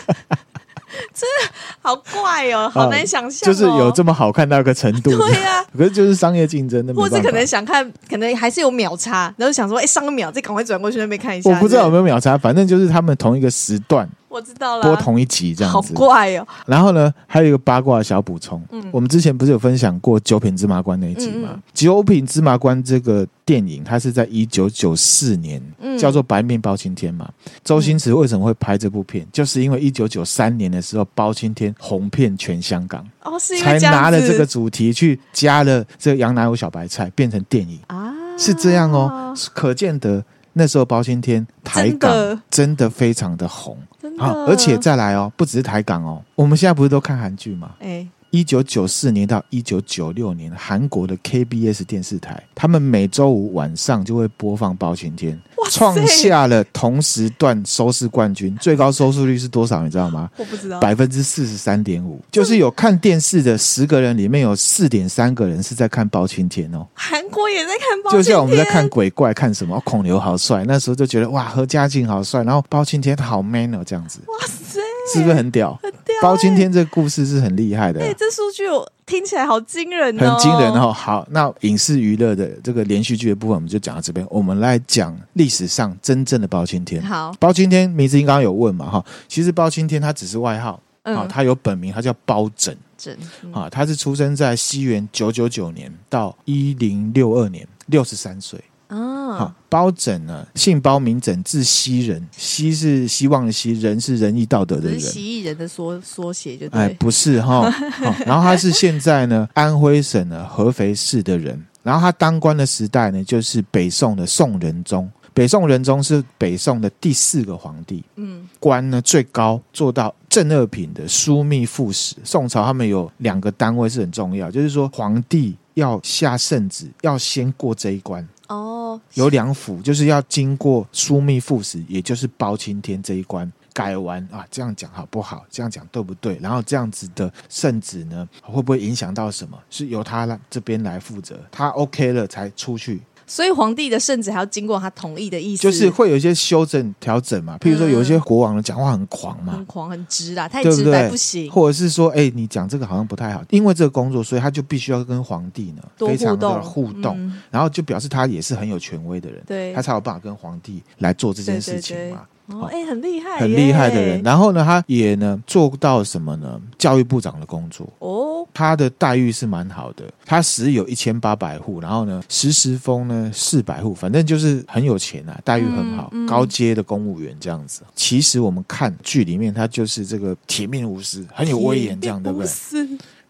[1.13, 5.09] 真的好怪哦， 好难想象、哦，就是有这么好看到一个程度。
[5.17, 11.49] 对呀、啊， 可是就是商业竞争的，或者可能想看，可能还是有秒差，然后想说，哎，上个秒再赶快转过去那边看一下。
[11.49, 14.07] 我不知道有没有秒差，反正就是他们同一个时段。
[14.31, 16.47] 我知道了，播同一集这样子，好怪哦。
[16.65, 21.49] 然后呢，还有一个八卦小补充，嗯，我们之前不是有分享过《九品芝麻官》那一集吗？
[21.51, 27.29] 嗯嗯《九品芝麻官》这个电影，它是在一九九四年，嗯，叫做《白面包青天》嘛。
[27.61, 29.27] 周星驰为什么会拍这部片？
[29.33, 37.77] 就是因为一九九三年的时候，包青天红遍全香港，哦，是才拿了这个主题去加了这个杨乃武小白菜，变成电影。
[37.87, 40.23] 啊，是这样哦，可见得。
[40.53, 42.11] 那时候包青天台港
[42.49, 43.77] 真的非常的红，
[44.17, 47.71] 啊，而且再来哦，不只是台港哦，我们现在不是都看韩剧吗？
[47.79, 48.07] 哎。
[48.33, 55.35] 一九九四年到一九九六年，韩国的 KBS 电视台，他们每周五晚上就会播放《包青天》，
[55.71, 59.83] 创下了同时段收视冠军，最高收视率是多少？
[59.83, 60.29] 你知道吗？
[60.37, 66.85] 我不知道，百分之四十三点五，就是有看电视的十个人里面有四点三个人是在看《包青天》哦。
[66.93, 69.81] 韩国也在看包青天，就像我们在看鬼怪，看什么？
[69.85, 74.19] 孔刘好帅，那时候就觉得哇，何家劲好帅，然后包青天好 man 哦，这样子。
[74.27, 74.70] 哇塞！
[75.13, 75.77] 是不是很屌？
[75.81, 76.15] 很屌！
[76.21, 78.01] 包青天这个故事是很厉害的。
[78.01, 80.91] 哎，这数据我听起来好惊人哦，很惊人哦。
[80.91, 84.25] 好，那影视娱乐的这个连续剧的部分，我们就讲到这边。
[84.29, 87.01] 我们来讲历史上真正的包青天。
[87.01, 88.89] 好，包青天名字英刚刚有问嘛？
[88.89, 92.75] 哈，其实包青天他只是外号，啊，他有本名，他叫包拯。
[92.97, 93.17] 拯
[93.51, 98.63] 啊，他是出生在西元九九九年到一零六二年，六十三岁。
[98.91, 107.59] 哦，好，包拯呢，姓包名拯，字希人，希是希望的希，仁是仁义道德的仁，是蜥蜴人的缩缩写就对，哎，不是哈、
[108.03, 128.27] 哦，然后他是现在呢 安徽省的合肥市的人，然后他当官的时代呢，就是北宋的宋仁宗，北宋仁宗是北宋的第四个皇帝，嗯，官呢最高做到正二品的枢密副使，宋朝他们有两个单位是很重要，就是说皇帝要下圣旨，要先过这一关。
[128.51, 135.45] 哦，有两府，就是要经过枢密副使，也就是包青天这一关改完啊，这样讲好不好？
[135.49, 136.37] 这样讲对不对？
[136.41, 139.57] 然后这样子的圣旨呢，会不会影响到什么？
[139.69, 143.01] 是由他来这边来负责，他 OK 了才出去。
[143.25, 147.57] 所以皇帝的圣旨还要经过他同意的意思，就是会有一些修正调整嘛。
[147.59, 151.49] 譬如说，有一些国王的讲话很狂嘛，很狂很直啦，太直白不行。
[151.51, 162.01] 或者是说，哎、欸，你讲这个好像不太好，因为这个工作，所以他就必须要跟皇帝呢非常的互动，嗯、然后就表示他也是很有权威的人，对，他才有办法跟皇帝来做这件事情嘛。
[162.01, 164.21] 对对对哦，哎，很厉害，很厉害的人。
[164.23, 166.59] 然后呢，他也呢做到什么呢？
[166.77, 167.87] 教育部长的工作。
[167.99, 170.03] 哦，他的待遇是蛮好的。
[170.25, 177.81] 他时有一千八百户，然后呢，时时封呢四百户，反正就是很有钱啊，待遇很好，嗯嗯、高阶的公务员这样子。
[177.95, 182.49] 其实我们看剧里面，他就是这个铁面无私，很有威严，这样对不对？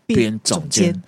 [0.07, 1.01] 编总监，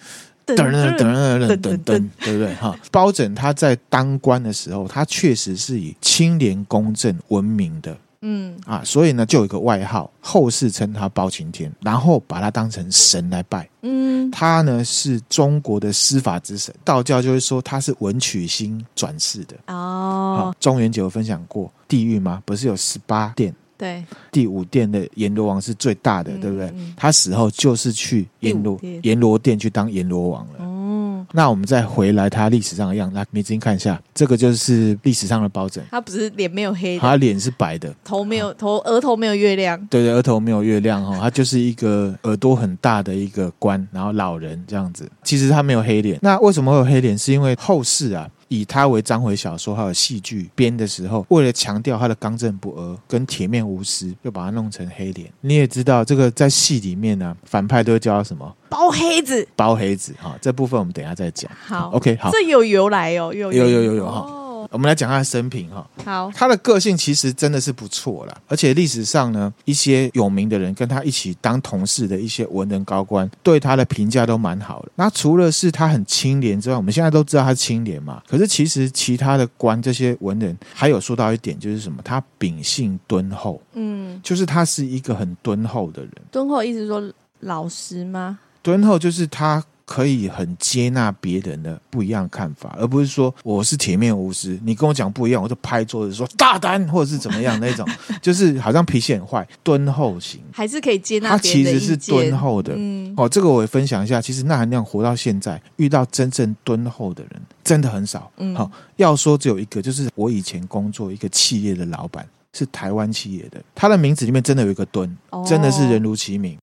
[0.56, 2.54] 噔噔噔噔噔噔，对不对？
[2.56, 7.96] 哈，包拯他在当官的时候，他确实是以清廉公正闻名的。
[8.26, 13.70] 嗯啊，所以呢，就有一个外号，后世称他包青天，然后把他当成神来拜。
[13.82, 19.58] 嗯，他呢是中国的司法之神，道教就会说他是文曲星转世的。
[19.68, 22.42] 哦，啊、中元节有分享过地狱吗？
[22.46, 23.54] 不是有十八殿？
[23.78, 26.74] 对，第五殿的阎罗王是最大的，嗯、对不对？
[26.96, 30.64] 他死后就是去阎罗阎罗殿去当阎罗王了。
[30.64, 35.84] 哦，那我们再回来他历史上的样子，来，梅子英看一下，这个就是历史上的包拯。
[35.92, 39.78] 他不是脸没有黑的，他脸是白的，头没有头，额头没有月亮。
[39.88, 45.10] 对对，额头没有月亮哈，他就是一个耳朵很大的一个官，然后老人这样子。
[45.24, 47.18] 其实他没有黑脸，那为什么会有黑脸？
[47.18, 48.30] 是因为后世啊。
[48.54, 55.32] 以他为章回小说还有戏剧编的时候，为了强调他的刚正不阿跟铁面无私，又把他弄成黑脸。
[55.42, 58.56] 你也知道，这个在戏里面呢、啊，反派都会叫他什么？
[58.70, 59.48] 包黑子。
[59.56, 61.52] 包黑子哈，这部分我们等一下再讲。
[61.66, 64.20] 好，OK，好，这有由来哦，有有有有有哈。
[64.20, 64.40] 哦
[64.74, 65.88] 我们来讲他的生平哈。
[66.04, 74.92] 好，他的个性其实真的是不错啦，而且历史上呢，一些有名的人跟他一起当同事的一些文人高官，对他的评价都蛮好的。
[74.96, 78.22] 那除了是他很清廉之外，我们现在都知道他是清廉嘛。
[78.28, 82.02] 可是其实其他的官这些文人还有说到一点，就是什么？
[82.04, 86.12] 他秉性敦厚，嗯，就是他是一个很敦厚的人。
[86.32, 88.40] 敦厚意思说老实吗？
[88.64, 89.64] 敦厚就是他。
[89.86, 97.88] 可以很接纳别人的不一样的看法，而不是说我是铁面无私，你跟我讲不一样，我就拍桌子说大胆，或者是怎么样那种，
[98.22, 101.30] 就是好像脾气很坏，敦厚型，还是可以接纳。
[101.30, 104.22] 他其实是敦厚的，嗯，哦，这个我也分享一下。
[104.22, 108.32] 其实那含量活到现在，遇到真正敦厚的人真的很少。
[108.38, 115.14] 嗯，好，要说只有一个，就是我以前工作一个企业的老板，是台湾企业的，他的名字里面真的有一个敦，
[115.46, 116.58] 真的是人如其名。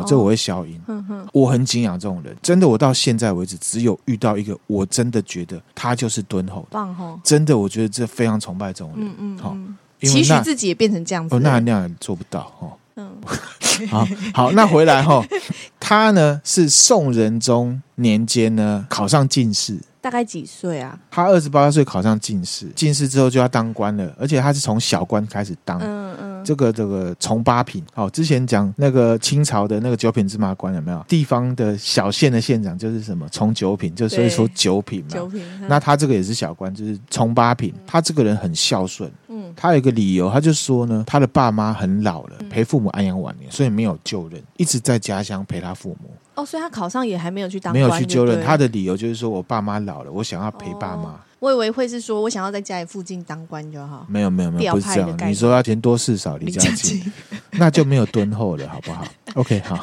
[0.00, 0.80] 好，这我会消音。
[0.86, 6.66] 哦、呵呵我很敬仰这种人，真的，我到现在为止，只有遇到一个，我真的觉得他就是敦厚。
[6.70, 7.18] 棒哦！
[7.24, 9.06] 真的，我觉得这非常崇拜这种人。
[9.06, 9.56] 嗯嗯，好，
[10.00, 11.34] 期许自己也变成这样子。
[11.34, 12.72] 哦，那那样做不到哦。
[12.96, 13.10] 嗯，
[13.88, 15.22] 好好，那回来哈，
[15.78, 19.78] 他呢是宋仁宗年间呢考上进士。
[20.06, 20.96] 大概几岁啊？
[21.10, 25.80] 他二十八岁考上进士，进士之后就要当官了，而且他是从小官开始当。
[25.80, 31.04] 嗯嗯，这个这个从八品，好，之前讲那个清朝的那个九品芝麻官有没有？
[31.08, 35.08] 地方的小县的县长就是什么从九品，就所以说九品嘛。
[35.10, 35.44] 九品。
[35.66, 37.74] 那他这个也是小官，就是从八品。
[37.84, 39.10] 他这个人很孝顺。
[39.26, 39.52] 嗯。
[39.56, 46.10] 他有一个理由，他就说呢，他的爸妈很老了，陪父母安养晚年，所以没有就任，一直在家乡陪他父母。
[46.36, 48.40] 哦，所以他考上也还没有去当，没有去就任。
[48.44, 51.10] 他的理由就是说我爸妈老了，我想要陪爸妈。
[51.10, 51.20] 哦。
[51.38, 54.06] 我以为会是说我想要在家里附近当官就好。
[54.08, 55.16] 没有没有没有，不是这样。
[55.26, 57.12] 你说要钱多事少离家近，
[57.58, 59.76] 那就没有敦厚了，好不好？OK，好。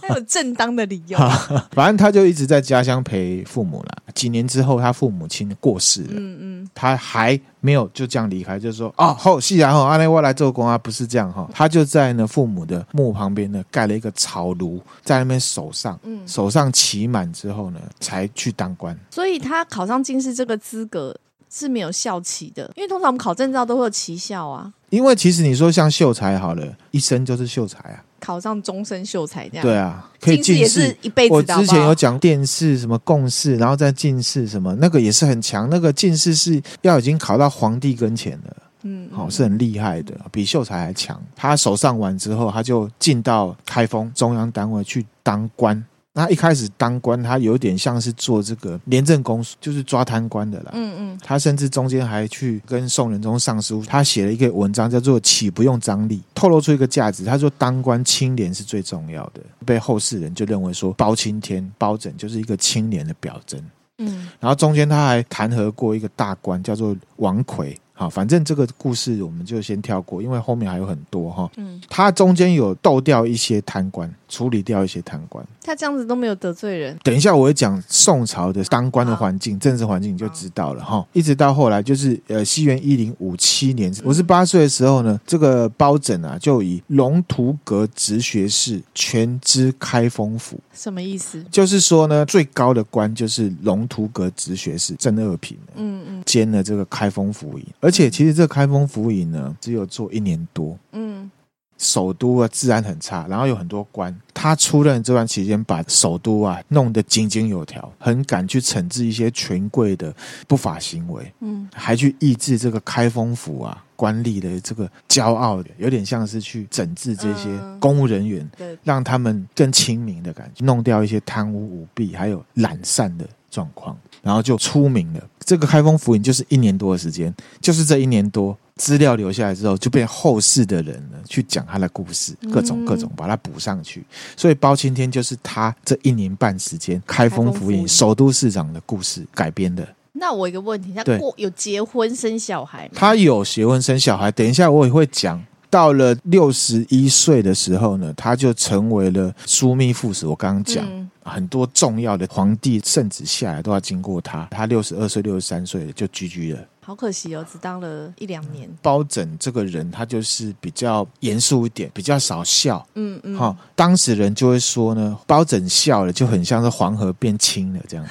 [0.00, 1.18] 还有正当的理由。
[1.72, 3.98] 反正他就一直在家乡陪父母了。
[4.14, 6.10] 几年之后，他父母亲过世了。
[6.12, 11.48] 嗯嗯，他还没有就这样离开，就是说哦，好，是然后，阿内我来做工啊，不是这样哈。
[11.52, 15.98] 他就在呢父母的墓旁边呢盖了一个草炉，在那边守上。
[16.02, 18.96] 嗯，守上期满之后呢，才去当官。
[19.10, 21.16] 所以他考上进士这个资格
[21.50, 24.72] 是没有效期的，因为通常我们考证照都会有期效啊。
[24.92, 29.64] 因为其实你说像秀才好了，一生就是秀才啊，考上终身秀才这样。
[29.64, 31.34] 对啊，可以进士也是一辈子。
[31.34, 35.66] 我之前有讲殿试什么贡士，然后再进士什么，那个也是很强。
[35.70, 41.18] 那个进士是要已经考到皇帝跟前了，嗯，好、哦、是很厉害的，比秀才还强。
[41.34, 45.82] 他手上完之后，他就进到开封中央单位去当官。
[46.14, 50.70] 那一开始当官，他有点像是做这个廉政公署，就是抓贪官的啦。
[50.74, 51.18] 嗯嗯。
[51.22, 57.24] 他甚至中间还去跟宋仁宗上书，他写了一个文章叫做《岂不用张力》，透露出一个价值。
[57.24, 63.58] 他说当官清廉是最重要的，被后世人就认为说包青天、包拯就是一个清廉的表征。
[63.98, 64.28] 嗯。
[64.38, 67.78] 然后中间他还弹劾过一个大官，叫做王魁。
[68.02, 71.48] 好，反正这个故事我们就先跳过，因为后面还有很多哈。
[71.56, 75.46] 嗯，他中间有斗掉一些贪官，处理掉一些贪官。
[75.62, 76.98] 他这样子都没有得罪人。
[77.04, 81.06] 等一下我会讲宋朝的当官的环境、政治环境，你就知道了哈。
[81.12, 90.58] 一直到后来就是呃，西元一零五七年，五十八岁的时候呢，这个包拯啊，就以龙图阁直学士全知开封府。
[90.74, 91.40] 什么意思？
[91.52, 95.56] 就是说呢，最高的官就是龙图阁直学士，正二品。
[95.76, 100.78] 嗯嗯，兼了这个开封府尹，而且其实这个开封府尹呢，只有做一年多。
[100.92, 101.30] 嗯。
[101.78, 104.16] 首都啊，治安很差，然后有很多官。
[104.32, 110.14] 他出任这段期间，把首都啊弄得井井有条，很敢去惩治一些权贵的
[110.46, 111.32] 不法行为。
[111.40, 117.48] 嗯，还去抑制这个开封府啊官吏的这个骄傲的，有点像是去整治这些
[117.80, 125.20] 公务人员，对，让他们更亲民的感觉，弄掉一些贪污舞弊还有懒散的状况，然后就出名了。
[125.44, 128.56] 这个开封府尹就是一年多的时间，就是这一年多。
[128.76, 134.02] 资料留下来之后，就被后世的人呢去讲他的故事，各种各种把它补上去。
[134.34, 139.86] 所以包青天就是他这一年半时间开封府尹、首都市长的故事改编的。
[140.14, 142.92] 那我一个问题，他过有结婚生小孩吗？
[142.94, 145.40] 他有结婚生小孩，等一下我也会讲。
[145.68, 150.26] 到了六十一岁的时候呢，他就成为了枢密副使。
[150.26, 150.84] 我刚刚讲。
[150.88, 154.48] 嗯很多重要的皇帝圣旨下来都要经过他。
[154.50, 156.60] 他六十二岁、六十三岁就居居了。
[156.84, 158.68] 好可惜哦，只当了一两年。
[158.82, 162.84] 包拯这个人，他就是比较严肃一点，比较少笑。
[162.96, 168.04] 嗯嗯，好、哦，当时人就会说呢，包拯笑了就很像是黄河变清了这样，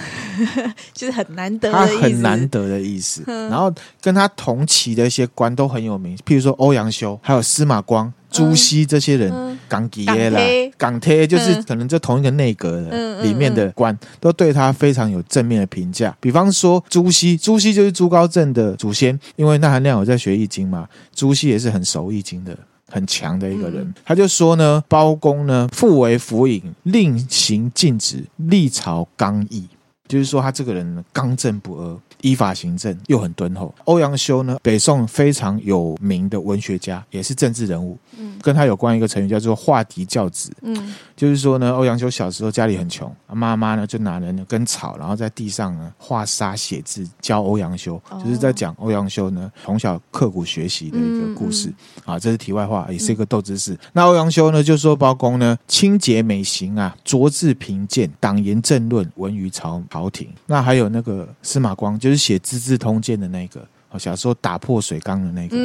[0.94, 3.24] 就是很难得的他很难得的意思。
[3.28, 3.70] 然后
[4.00, 8.12] 跟他同期的一些官都很有名，譬如说欧阳修，还有司马光。
[8.32, 10.40] 朱熹这些人，港铁啦，
[10.78, 16.16] 港铁就是可能就同一个内阁的里面的官，都对他非常有正面的评价。
[16.20, 23.94] 比方说朱熹，朱熹就是朱高正的祖先，因为那含量有在学易经嘛，朱熹也是很熟易经的，很强的一个人。
[24.06, 29.68] 他就说呢，包公呢，复为府尹，令行禁止，历朝刚毅，
[30.08, 32.00] 就是说他这个人刚正不阿。
[32.22, 33.74] 依法行政又很敦厚。
[33.86, 37.98] 欧阳修呢，北宋非常有名的文学家，也是政治人物。
[38.18, 40.52] 嗯，跟他有关一个成语叫做“画敌教子”。
[40.62, 51.70] 嗯，就是说呢，欧阳修小时候家里很穷，妈妈呢就拿了那根草，然后在地上呢画沙写字，教欧阳修，就是在讲欧阳修呢从小刻苦学习的一个故事。
[51.70, 53.74] 嗯嗯、啊，这是题外话，也是一个斗知识。
[53.74, 60.30] 嗯、那欧阳修呢就说包公呢清洁美行啊，卓志贫贱，党言政论闻于朝朝廷。
[60.46, 62.11] 那还有那个司马光就。
[62.12, 65.56] 就是写《资治通鉴》的那个，哦，小时候打破水缸的那个，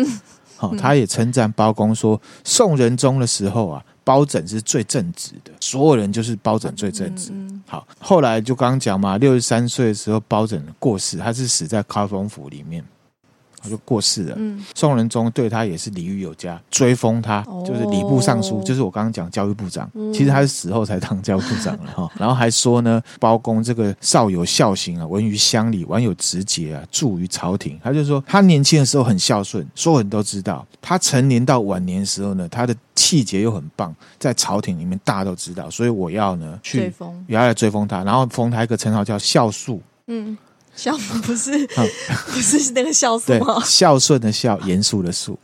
[0.56, 7.32] 好、嗯，他也称赞包公说，宋仁宗的时候啊，包拯是最正直的，所有人就是包拯最正直。
[7.66, 12.84] 好，后来就刚刚讲嘛，六十三岁的时候，包拯过世，他是死在开封府里面。
[13.68, 14.34] 就过世了。
[14.38, 19.90] 嗯，宋仁宗对他也是礼遇有加，追封他就是礼部尚书，就是我刚刚讲教育部长。
[20.12, 22.10] 其实他是死后才当教育部长了哈。
[22.18, 27.78] 然后还说呢，包公这个少有孝行啊，闻于乡里，晚有直节啊，著于朝廷。
[27.82, 30.66] 他就说他年轻的时候很孝顺，所有人都知道。
[30.80, 35.68] 他成年到晚年的时候呢，他的气节又很棒，在朝廷里面大家都知道。
[35.70, 39.80] 所以我要呢去追封，也要来追封他，然后封他一个称号叫孝肃。
[40.06, 40.36] 嗯。
[40.76, 43.60] 孝不是，不是那个孝顺吗？
[43.64, 45.36] 孝顺的孝，严肃的肃。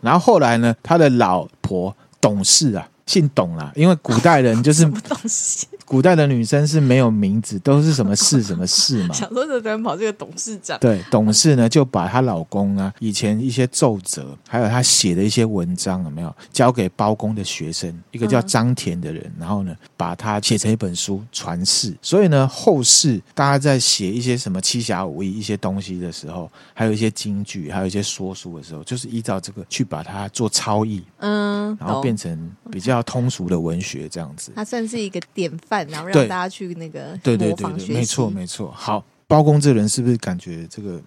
[0.00, 2.88] 然后后来呢，他的老婆董氏啊。
[3.08, 5.66] 姓董啦，因为古代人就是什么东西？
[5.88, 9.14] 古代的女生是没有名字，都是什么氏什么氏嘛。
[9.16, 21.96] 想说这人跑这个董事长，对，董事呢就把她老公啊以前一些奏折，还有她写的一些文章有没有交给包公的学生，一个叫张田的人，然后呢把它写成一本书传世。
[22.02, 33.02] 所以呢后世大家在写一些什么七侠五义一些东西的时候，还有一些京剧，还有一些说书的时候，就是依照这个去把它做抄译，嗯，然后变成比较。
[33.08, 38.72] 通俗的文学这样子，它算是一个典范，然后让大家去那个对对对对，没错没错。
[38.74, 41.00] 好，包公这个人是不是感觉这个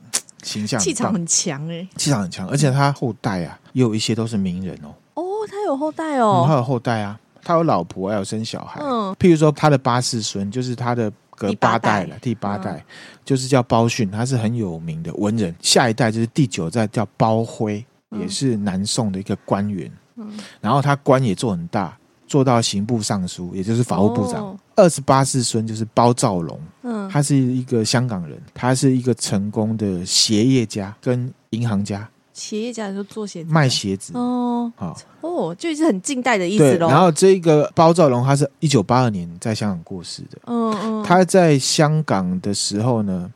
[0.43, 1.87] 形象气场很强哎？
[1.95, 4.93] 气场很强，而且他后代啊也有一些都是名人哦。
[5.15, 8.81] 哦，他有后代哦，他有后代啊，他有老婆，还有生小孩。
[8.83, 12.83] 嗯，譬如说他的八世孙，就是他的隔八代了，第八代
[13.25, 15.53] 就是叫包逊，他是很有名的文人。
[15.61, 19.91] 下一代就是第九代叫包辉，也是南宋的一个官员。
[20.17, 21.97] 嗯然后他官也做很大，
[22.31, 24.57] 做到刑部尚书，也就是法务部长。
[24.77, 32.09] 二十八世孙就是包兆龙，嗯，他是一个香港人，他是一个成功的鞋业家跟银行家。
[32.33, 36.87] 鞋业家就做鞋子，卖鞋子哦，好哦，就是很近代的意思喽。
[36.87, 40.37] 然后这个包兆龙，他是一九八二年在香港过世的。
[40.45, 43.29] 嗯嗯，他在香港的时候呢。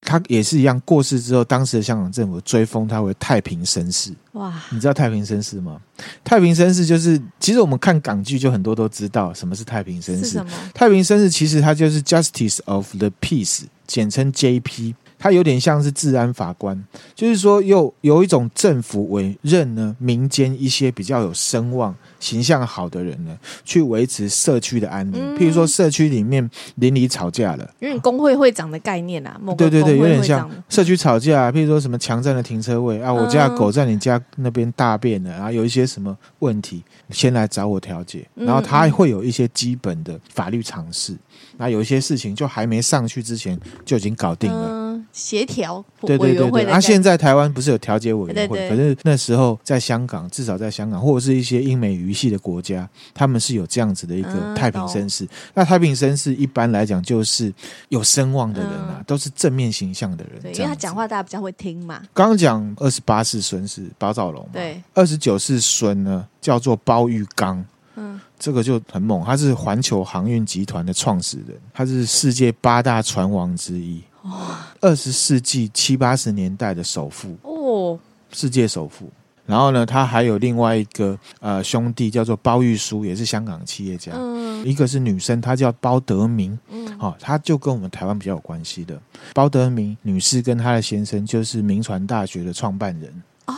[0.00, 4.12] 他也是一样，过世之后，当时的香港政府追封他为太平绅士。
[4.32, 5.80] 哇，你知道太平绅士吗？
[6.24, 10.40] 太平绅士就是，其实我们看港剧就很多都知道什么是太平绅士。
[10.72, 14.94] 太平绅士其实他就是 Justice of the Peace，简称 JP。
[15.20, 16.80] 他有点像是治安法官，
[17.12, 25.20] 就是说又有一种政府委任呢，民间一些比较有声望、形象好的人呢，去维持社区的安宁。
[25.20, 29.40] 嗯、譬如说，社区里面邻里吵架了，有点工会会长的概念啊。
[29.56, 31.50] 对对对，有点像社区吵架。
[31.52, 38.26] 譬如说什么强占了停车位啊，我家狗在你家那边大便了，然后有一些什么问题，先来找我调解。
[38.34, 41.16] 然后他会有一些基本的法律常识。
[41.56, 44.68] 那有一些事情就还没上去之前就已经搞定了。
[44.70, 46.64] 嗯，协调对对对对。
[46.64, 48.68] 那现在台湾不是有调解委员会？
[48.68, 55.26] 可是那时候在香港，至少在香港或者是一些英美语系的国家，他们是有这样子的一个太平绅士。
[55.54, 57.52] 那太平绅士一般来讲就是
[57.88, 60.42] 有声望的人啊，都是正面形象的人。
[60.42, 62.02] 对，因为他讲话大家比较会听嘛。
[62.12, 67.64] 刚刚讲二十八世孙是包兆龙，对，二十九世孙呢叫做包玉刚。
[68.00, 74.00] 嗯，这个就很猛，他是环球航运集团的创始人，他是世界八大船王之一。
[74.22, 77.98] 哇，二十世纪七八十年代的首富哦，
[78.30, 79.10] 世界首富。
[79.48, 84.12] 然后呢，他还有另外一个呃兄弟叫做包玉书，也是香港企业家。
[84.14, 86.56] 嗯，一个是女生，她叫包德明。
[86.68, 89.00] 嗯，好，她就跟我们台湾比较有关系的。
[89.32, 93.22] 包德明女士跟她的先生就是明传大学的创办人。
[93.46, 93.54] 哦，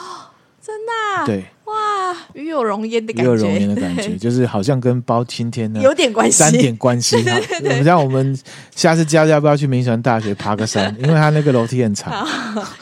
[0.63, 1.27] 真的啊？
[1.27, 1.45] 对。
[2.35, 7.23] 与有容焉的感觉，与有容焉的感觉， 就是好像跟包青天呢有点关系，三点关系。
[7.23, 8.39] 对 对对，像我们
[8.75, 10.95] 下次家要不要去明传大学爬个山？
[11.01, 12.27] 因为他那个楼梯很长，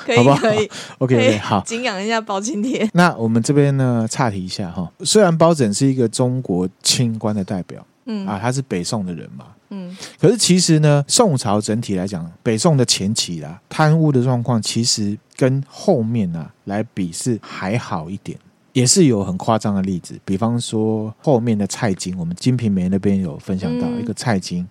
[0.05, 0.37] 可以，好不好？
[0.39, 2.89] 可以，OK OK，好，敬仰一下包青天。
[2.93, 4.91] 那我们这边呢，岔题一下哈。
[5.01, 18.39] 虽然包拯是一个中国清官的代表，嗯啊，他是北宋的人嘛，嗯，可是其实呢，宋朝整体来讲，北宋的前期啦，贪污的状况其实跟后面啊来比是还好一点。
[18.79, 24.64] 也是有很夸张的例子，比方说后面的蔡京，我们《金瓶梅》那边有分享到一个蔡京，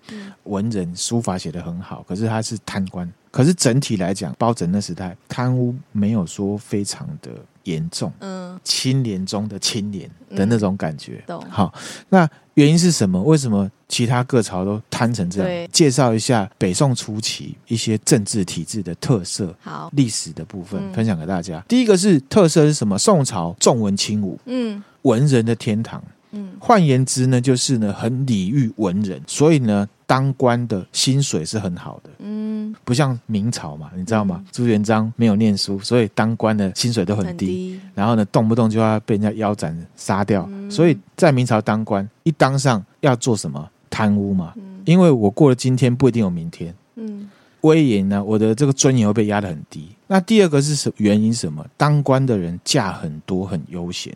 [0.44, 3.12] 文人书法写得很好，可是他是贪官。
[3.32, 7.32] 可是整体来讲，包拯那时代贪污没有说非常的
[7.64, 11.24] 严重，嗯，清廉中的清廉的那种感觉。
[11.28, 11.44] 懂。
[11.50, 11.74] 好，
[12.10, 13.22] 那原因是什么？
[13.22, 15.70] 为什么其他各朝都贪成这样？
[15.72, 21.64] 介绍一下北宋初期一些政治体制的特色，好，历史的部分分享给大家。
[21.68, 22.98] 第一个是特色是什么？
[22.98, 26.04] 宋朝重文轻武，嗯，文人的天堂。
[26.38, 32.10] 嗯，换言之呢，就是呢很礼遇文人，所以呢当官的薪水是很好的。
[32.20, 34.38] 嗯，不像明朝嘛，你知道吗？
[34.40, 40.48] 嗯、朱元璋没有念书，所以当官的薪水都很低，很低，然后呢动不动就要被人家腰斩杀掉。
[40.52, 43.70] 嗯、所以在明朝当官一当上要做什么？
[43.90, 44.54] 贪污嘛。
[44.58, 46.74] 嗯、因为我过了今天不一定有明天。
[46.96, 47.30] 嗯，
[47.62, 49.90] 威严呢，我的这个尊严会被压得很低。
[50.06, 51.34] 那第二个是什原因？
[51.34, 51.66] 什么？
[51.76, 54.16] 当官的人假很多，很悠闲。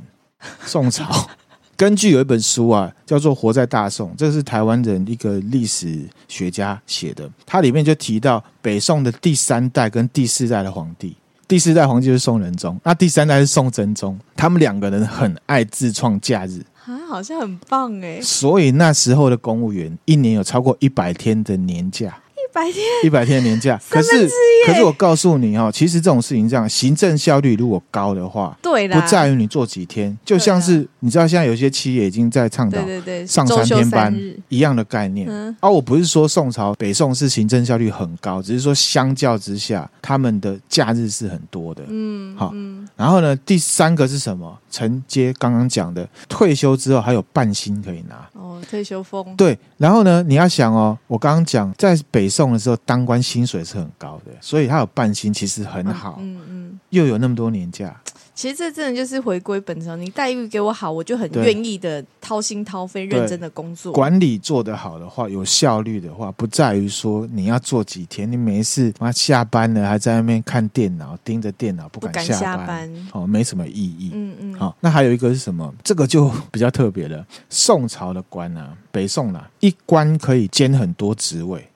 [0.65, 1.05] 宋朝。
[1.81, 7.27] 根据有一本书啊，叫做《活在大宋》，这是台湾人一个历史学家写的。
[7.43, 11.17] 它里面就提到北宋的第三代跟第四代的皇帝，
[11.47, 14.15] 第四代皇帝就是宋仁宗，那第三代是宋真宗。
[14.35, 18.21] 他们两个人很爱自创假日，啊，好像很棒哎。
[18.21, 22.15] 所以那时候的公务员一年有超过一百天的年假。
[22.51, 24.29] 一百天，一百天年假， 可是
[24.67, 32.77] 可是我告诉你哦，其实这种事情这样，行政效率如果高的话，对啦，不在于你做几天，就像是你知道现在有些企业已经在倡导
[33.25, 34.13] 上三天班
[34.49, 35.29] 一样的概念。
[35.61, 41.83] 而我不是说宋朝北宋是行政效率很高，只是说相较之下，他们的假日是很多的。
[41.87, 42.53] 嗯，好，
[42.97, 44.59] 然后呢，第三个是什么？
[44.69, 48.29] 承接刚刚讲的，退休之后还有半薪可以拿。
[48.33, 49.35] 哦，退休风。
[49.37, 52.40] 对，然后呢，你要想哦，我刚刚讲在北宋。
[52.41, 56.17] 送的时候，当官薪水是很高的，所以他有半薪，其实很好。
[56.19, 57.95] 嗯嗯，又有那么多年假，
[58.33, 60.01] 其实这真的就是回归本身。
[60.01, 63.93] 你待遇给我好，我就很愿意的掏心掏肺、认真的工作。
[63.93, 74.09] 管理做得好的话，有效率的话，不在于说你要做几天，你没事，妈下班了还在那边看电脑，盯着电脑不敢下班，哦，没什么意义。
[74.15, 75.71] 嗯嗯，好，那还有一个是什么？
[75.83, 77.23] 这个就比较特别了。
[77.49, 81.67] 宋朝的官啊，北宋啊，一官可以兼很多职位。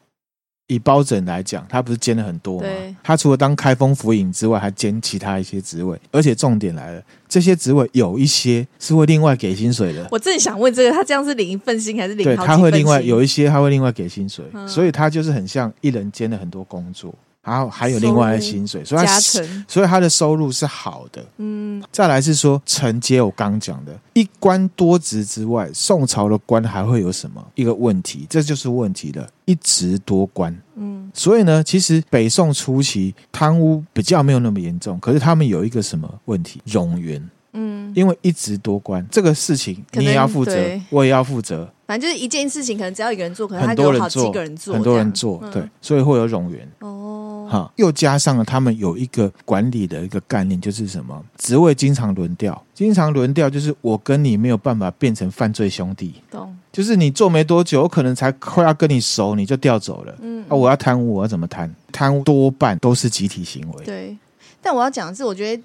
[0.68, 2.68] 以包拯来讲，他不是兼了很多吗？
[3.04, 6.00] 他除了当开封府尹之外，还兼其他一些职位。
[6.12, 10.08] 而且重点来了，这些职位有一些是会另外给薪水的。
[10.10, 12.24] 我正想问这个，他这样是领一份薪还是领？
[12.24, 17.14] 对，他会另外有一些，他会另外给薪水，嗯、所以他就是很像一人兼了很多工作。
[17.46, 21.24] 然后还有另外的薪水，所以他所以他的收入是好的。
[21.38, 28.26] 嗯，再来是说承接我刚讲的一官多职之外，宋朝的官还会有什么一个问题？
[28.28, 30.60] 这就是问题了，一职多官。
[30.76, 36.60] 嗯，所以呢，其实北宋初期贪污比较没有那么严重，可是他们有一个什么问题？
[36.66, 37.30] 冗员。
[37.56, 40.54] 嗯，因为一直多关这个事情，你也要负责，
[40.90, 41.68] 我也要负责。
[41.88, 46.68] 反正就是一件事情，可能只要一个人做，可能他有好几个人做，很多人做，对，所以会有冗员。
[46.80, 47.48] 哦。
[47.48, 56.58] 哈，又加上了他们有一个管理的一个概念，就是什么职位经常轮调，经常轮调就是我跟你没有办法变成犯罪兄弟，懂？
[56.72, 60.16] 就是你做没多久，我可能才快要跟你熟，你就调走了。
[60.22, 61.72] 嗯，啊，我要贪污，我要怎么贪？
[61.92, 63.86] 贪污多半都是集体行为。
[63.86, 64.18] 对，
[64.60, 65.64] 但我要讲的是，我觉得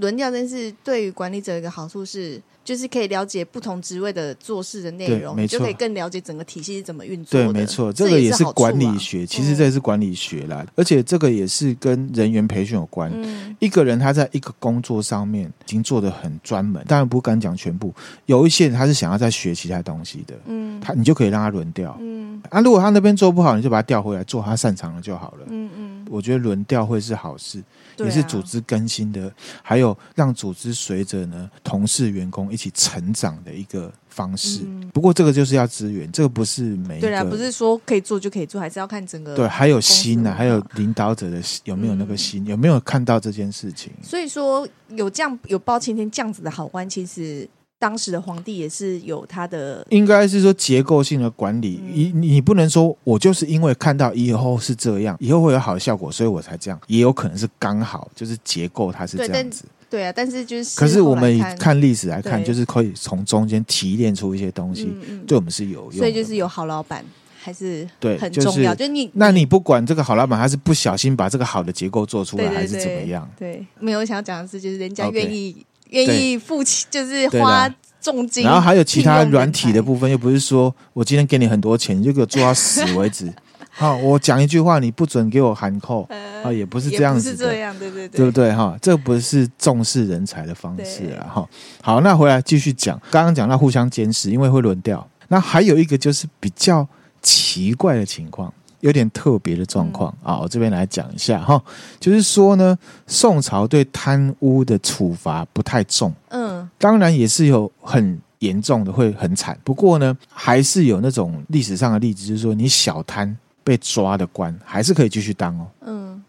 [0.00, 2.40] 轮调这件事对于管理者一个好处是。
[2.68, 7.46] 就是可以了解不同职位的做事的内容，你就可以更了解整个体系是怎么运作的。
[7.46, 10.66] 对，没错，这个也是管理学，其实这也是管理学啦。
[10.76, 13.10] 而且这个也是跟人员培训有关。
[13.58, 17.90] 一个人他在一个工作上面已经做的很专门，当然不敢讲全部。
[18.26, 25.88] 有一些人他是想要再学其他东西的，嗯，他你就可以让他轮调，嗯，啊，如果他那边做不好，你就把他调回来做他擅长的就好了，嗯嗯。
[26.10, 27.62] 我觉得轮调会是好事，
[27.98, 29.30] 也是组织更新的，
[29.62, 34.60] 还有让组织随着呢同事员工一起成长的一个方式。
[34.66, 43.90] 嗯、不过这个就是要资源，这个不是每对啊，不是说可以做就可以做，还是要看整个对，还有心呢、啊，还有领导者的有没有那个心，嗯、有没有看到这件事情。
[44.02, 47.48] 所以说有这样有包青天这样子的好官，其实。
[47.80, 51.80] 当时的皇帝也是有他的，应该是说结构性的管理。
[51.92, 56.80] 你、嗯、你不能说我就是因为看到以后是这样，以后会有好的效果，所以我才这样。
[56.88, 59.64] 也有可能是刚好就是结构它是这样子。
[59.90, 65.92] 对，啊，但是就是可是我们看历史来看，就是可以从中间提炼出一些东西，对，对我们是有用。
[65.92, 67.04] 所以就是有好老板
[67.40, 68.74] 还是对很重要。
[68.74, 73.28] 就是、你那你不管这个好老板他是不小心把这个好的结构做出来，对对对还是怎么样？
[73.38, 77.72] 对，没有想要讲的是，就是人家愿意愿、意付钱，就是花。
[78.00, 83.30] 重金，然后还有其他软体的部分，又不是说我今天给你很多钱，你就给我做到死为止。
[83.78, 86.02] 好，我讲一句话，你不准给我喊扣
[86.42, 88.76] 啊，也不是这样子的，这样对对对，对不对哈？
[88.82, 91.48] 这不是重视人才的方式了哈。
[91.80, 95.08] 好，那回来继续讲，刚刚讲到互相监视，因为会轮调。
[95.28, 96.84] 那还有一个就是比较
[97.22, 98.52] 奇怪的情况。
[98.80, 101.60] 有点特别的状况啊，我这边来讲一下哈，
[101.98, 109.58] 就是说呢，宋朝对贪污的处罚不太重，嗯，当然也是有很严重的，会很惨。
[109.64, 113.36] 不过呢，还是有那种历史上的例子，就是说你小贪
[113.68, 115.66] 被抓的官，还是可以继续当哦。
[115.82, 116.24] 嗯，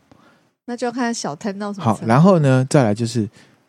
[0.66, 1.86] 那就要看小贪到什么。
[1.86, 3.26] 好，然后呢，再来就是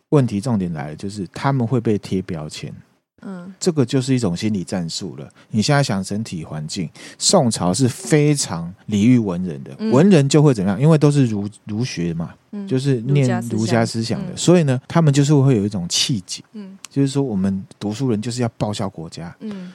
[0.09, 2.73] 问题重点来了，就是他们会被贴标签。
[3.21, 5.29] 嗯，这个就是一种心理战术了。
[5.51, 10.81] 你现在想整体环境，宋朝是非常礼遇文人的，嗯、文人就会怎么样？
[10.81, 19.71] 因为都是儒儒学嘛，嗯、就是念儒家思想的，嗯、所以呢，他们就是会有一种气节，嗯，就是说我们读书人就是要报效国家，嗯，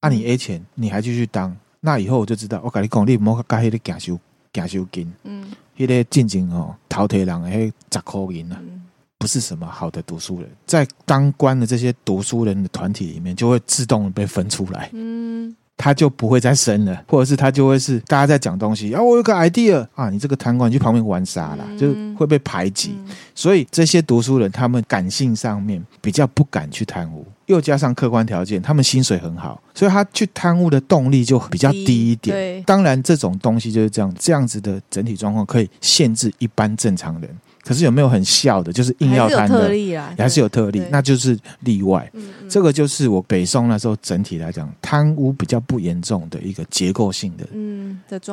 [0.00, 1.54] 按、啊、你 A 钱，你还继续当，
[1.84, 4.18] 那以后我就知道，我跟你讲，你莫加迄个甲收
[4.50, 8.56] 甲收金，嗯，迄个进京哦，淘铁人迄十箍银啊。
[8.60, 8.80] 嗯
[9.16, 14.90] 不是什么好的读书人，在当官的这些读书人的团体里面，就会自动被分出来。
[14.92, 22.96] 嗯，他就不会再生了，或者是他就会是大家在讲东西啊，我有个 idea 啊，你这个贪官去旁边玩沙啦，就会被排挤。
[23.34, 32.36] 所以这些读书人，他们感性上面比较不敢去贪污，又加上客观条件，他们薪水很好，所以他去贪污的动力就比较低一点。
[32.36, 37.28] 对，当然这种东西就是这样，这样子的整体状况可以限制一般正常人。
[37.64, 38.72] 可是有没有很笑的？
[38.72, 42.08] 就是硬要贪的，还是有特例啊，还是有特例，那就是例外。
[42.12, 47.46] 嗯嗯、这个就是我北宋那时候整体来讲，贪污比较不严重的一个结构性的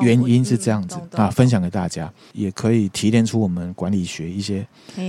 [0.02, 4.68] 原因是这样子、嗯、啊，分享给大家，也可以提炼出我们管理学一些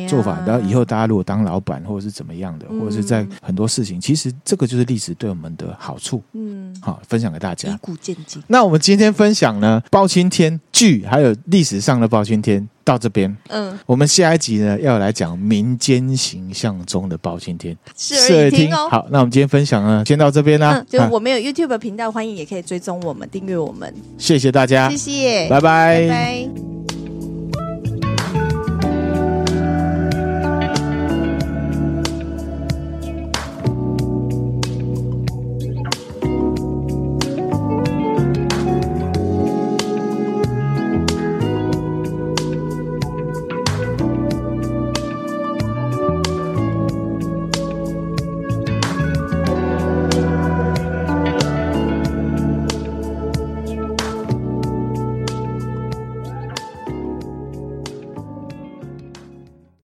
[0.08, 0.40] 做法。
[0.46, 6.22] 然后以后大家如果当老板或者是怎么样的，或者是在很多事情，其实这个就是历史对我们的好处。
[6.32, 7.68] 嗯，好，分享给大家。
[7.68, 8.42] 以古鉴今。
[8.46, 12.68] 那我们今天分享呢，包青天剧还有历史上的包青天。
[12.85, 18.89] 到这边，嗯，我们下一集呢要来讲民间形象中的包青天，视耳听哦。
[18.91, 20.78] 好，那我们今天分享呢，先到这边啦。
[20.78, 23.93] 嗯，就我们有 YouTube 频道，欢迎也可以追踪我们，订阅我们。
[24.18, 26.71] 谢谢大家，谢谢，拜拜，拜拜。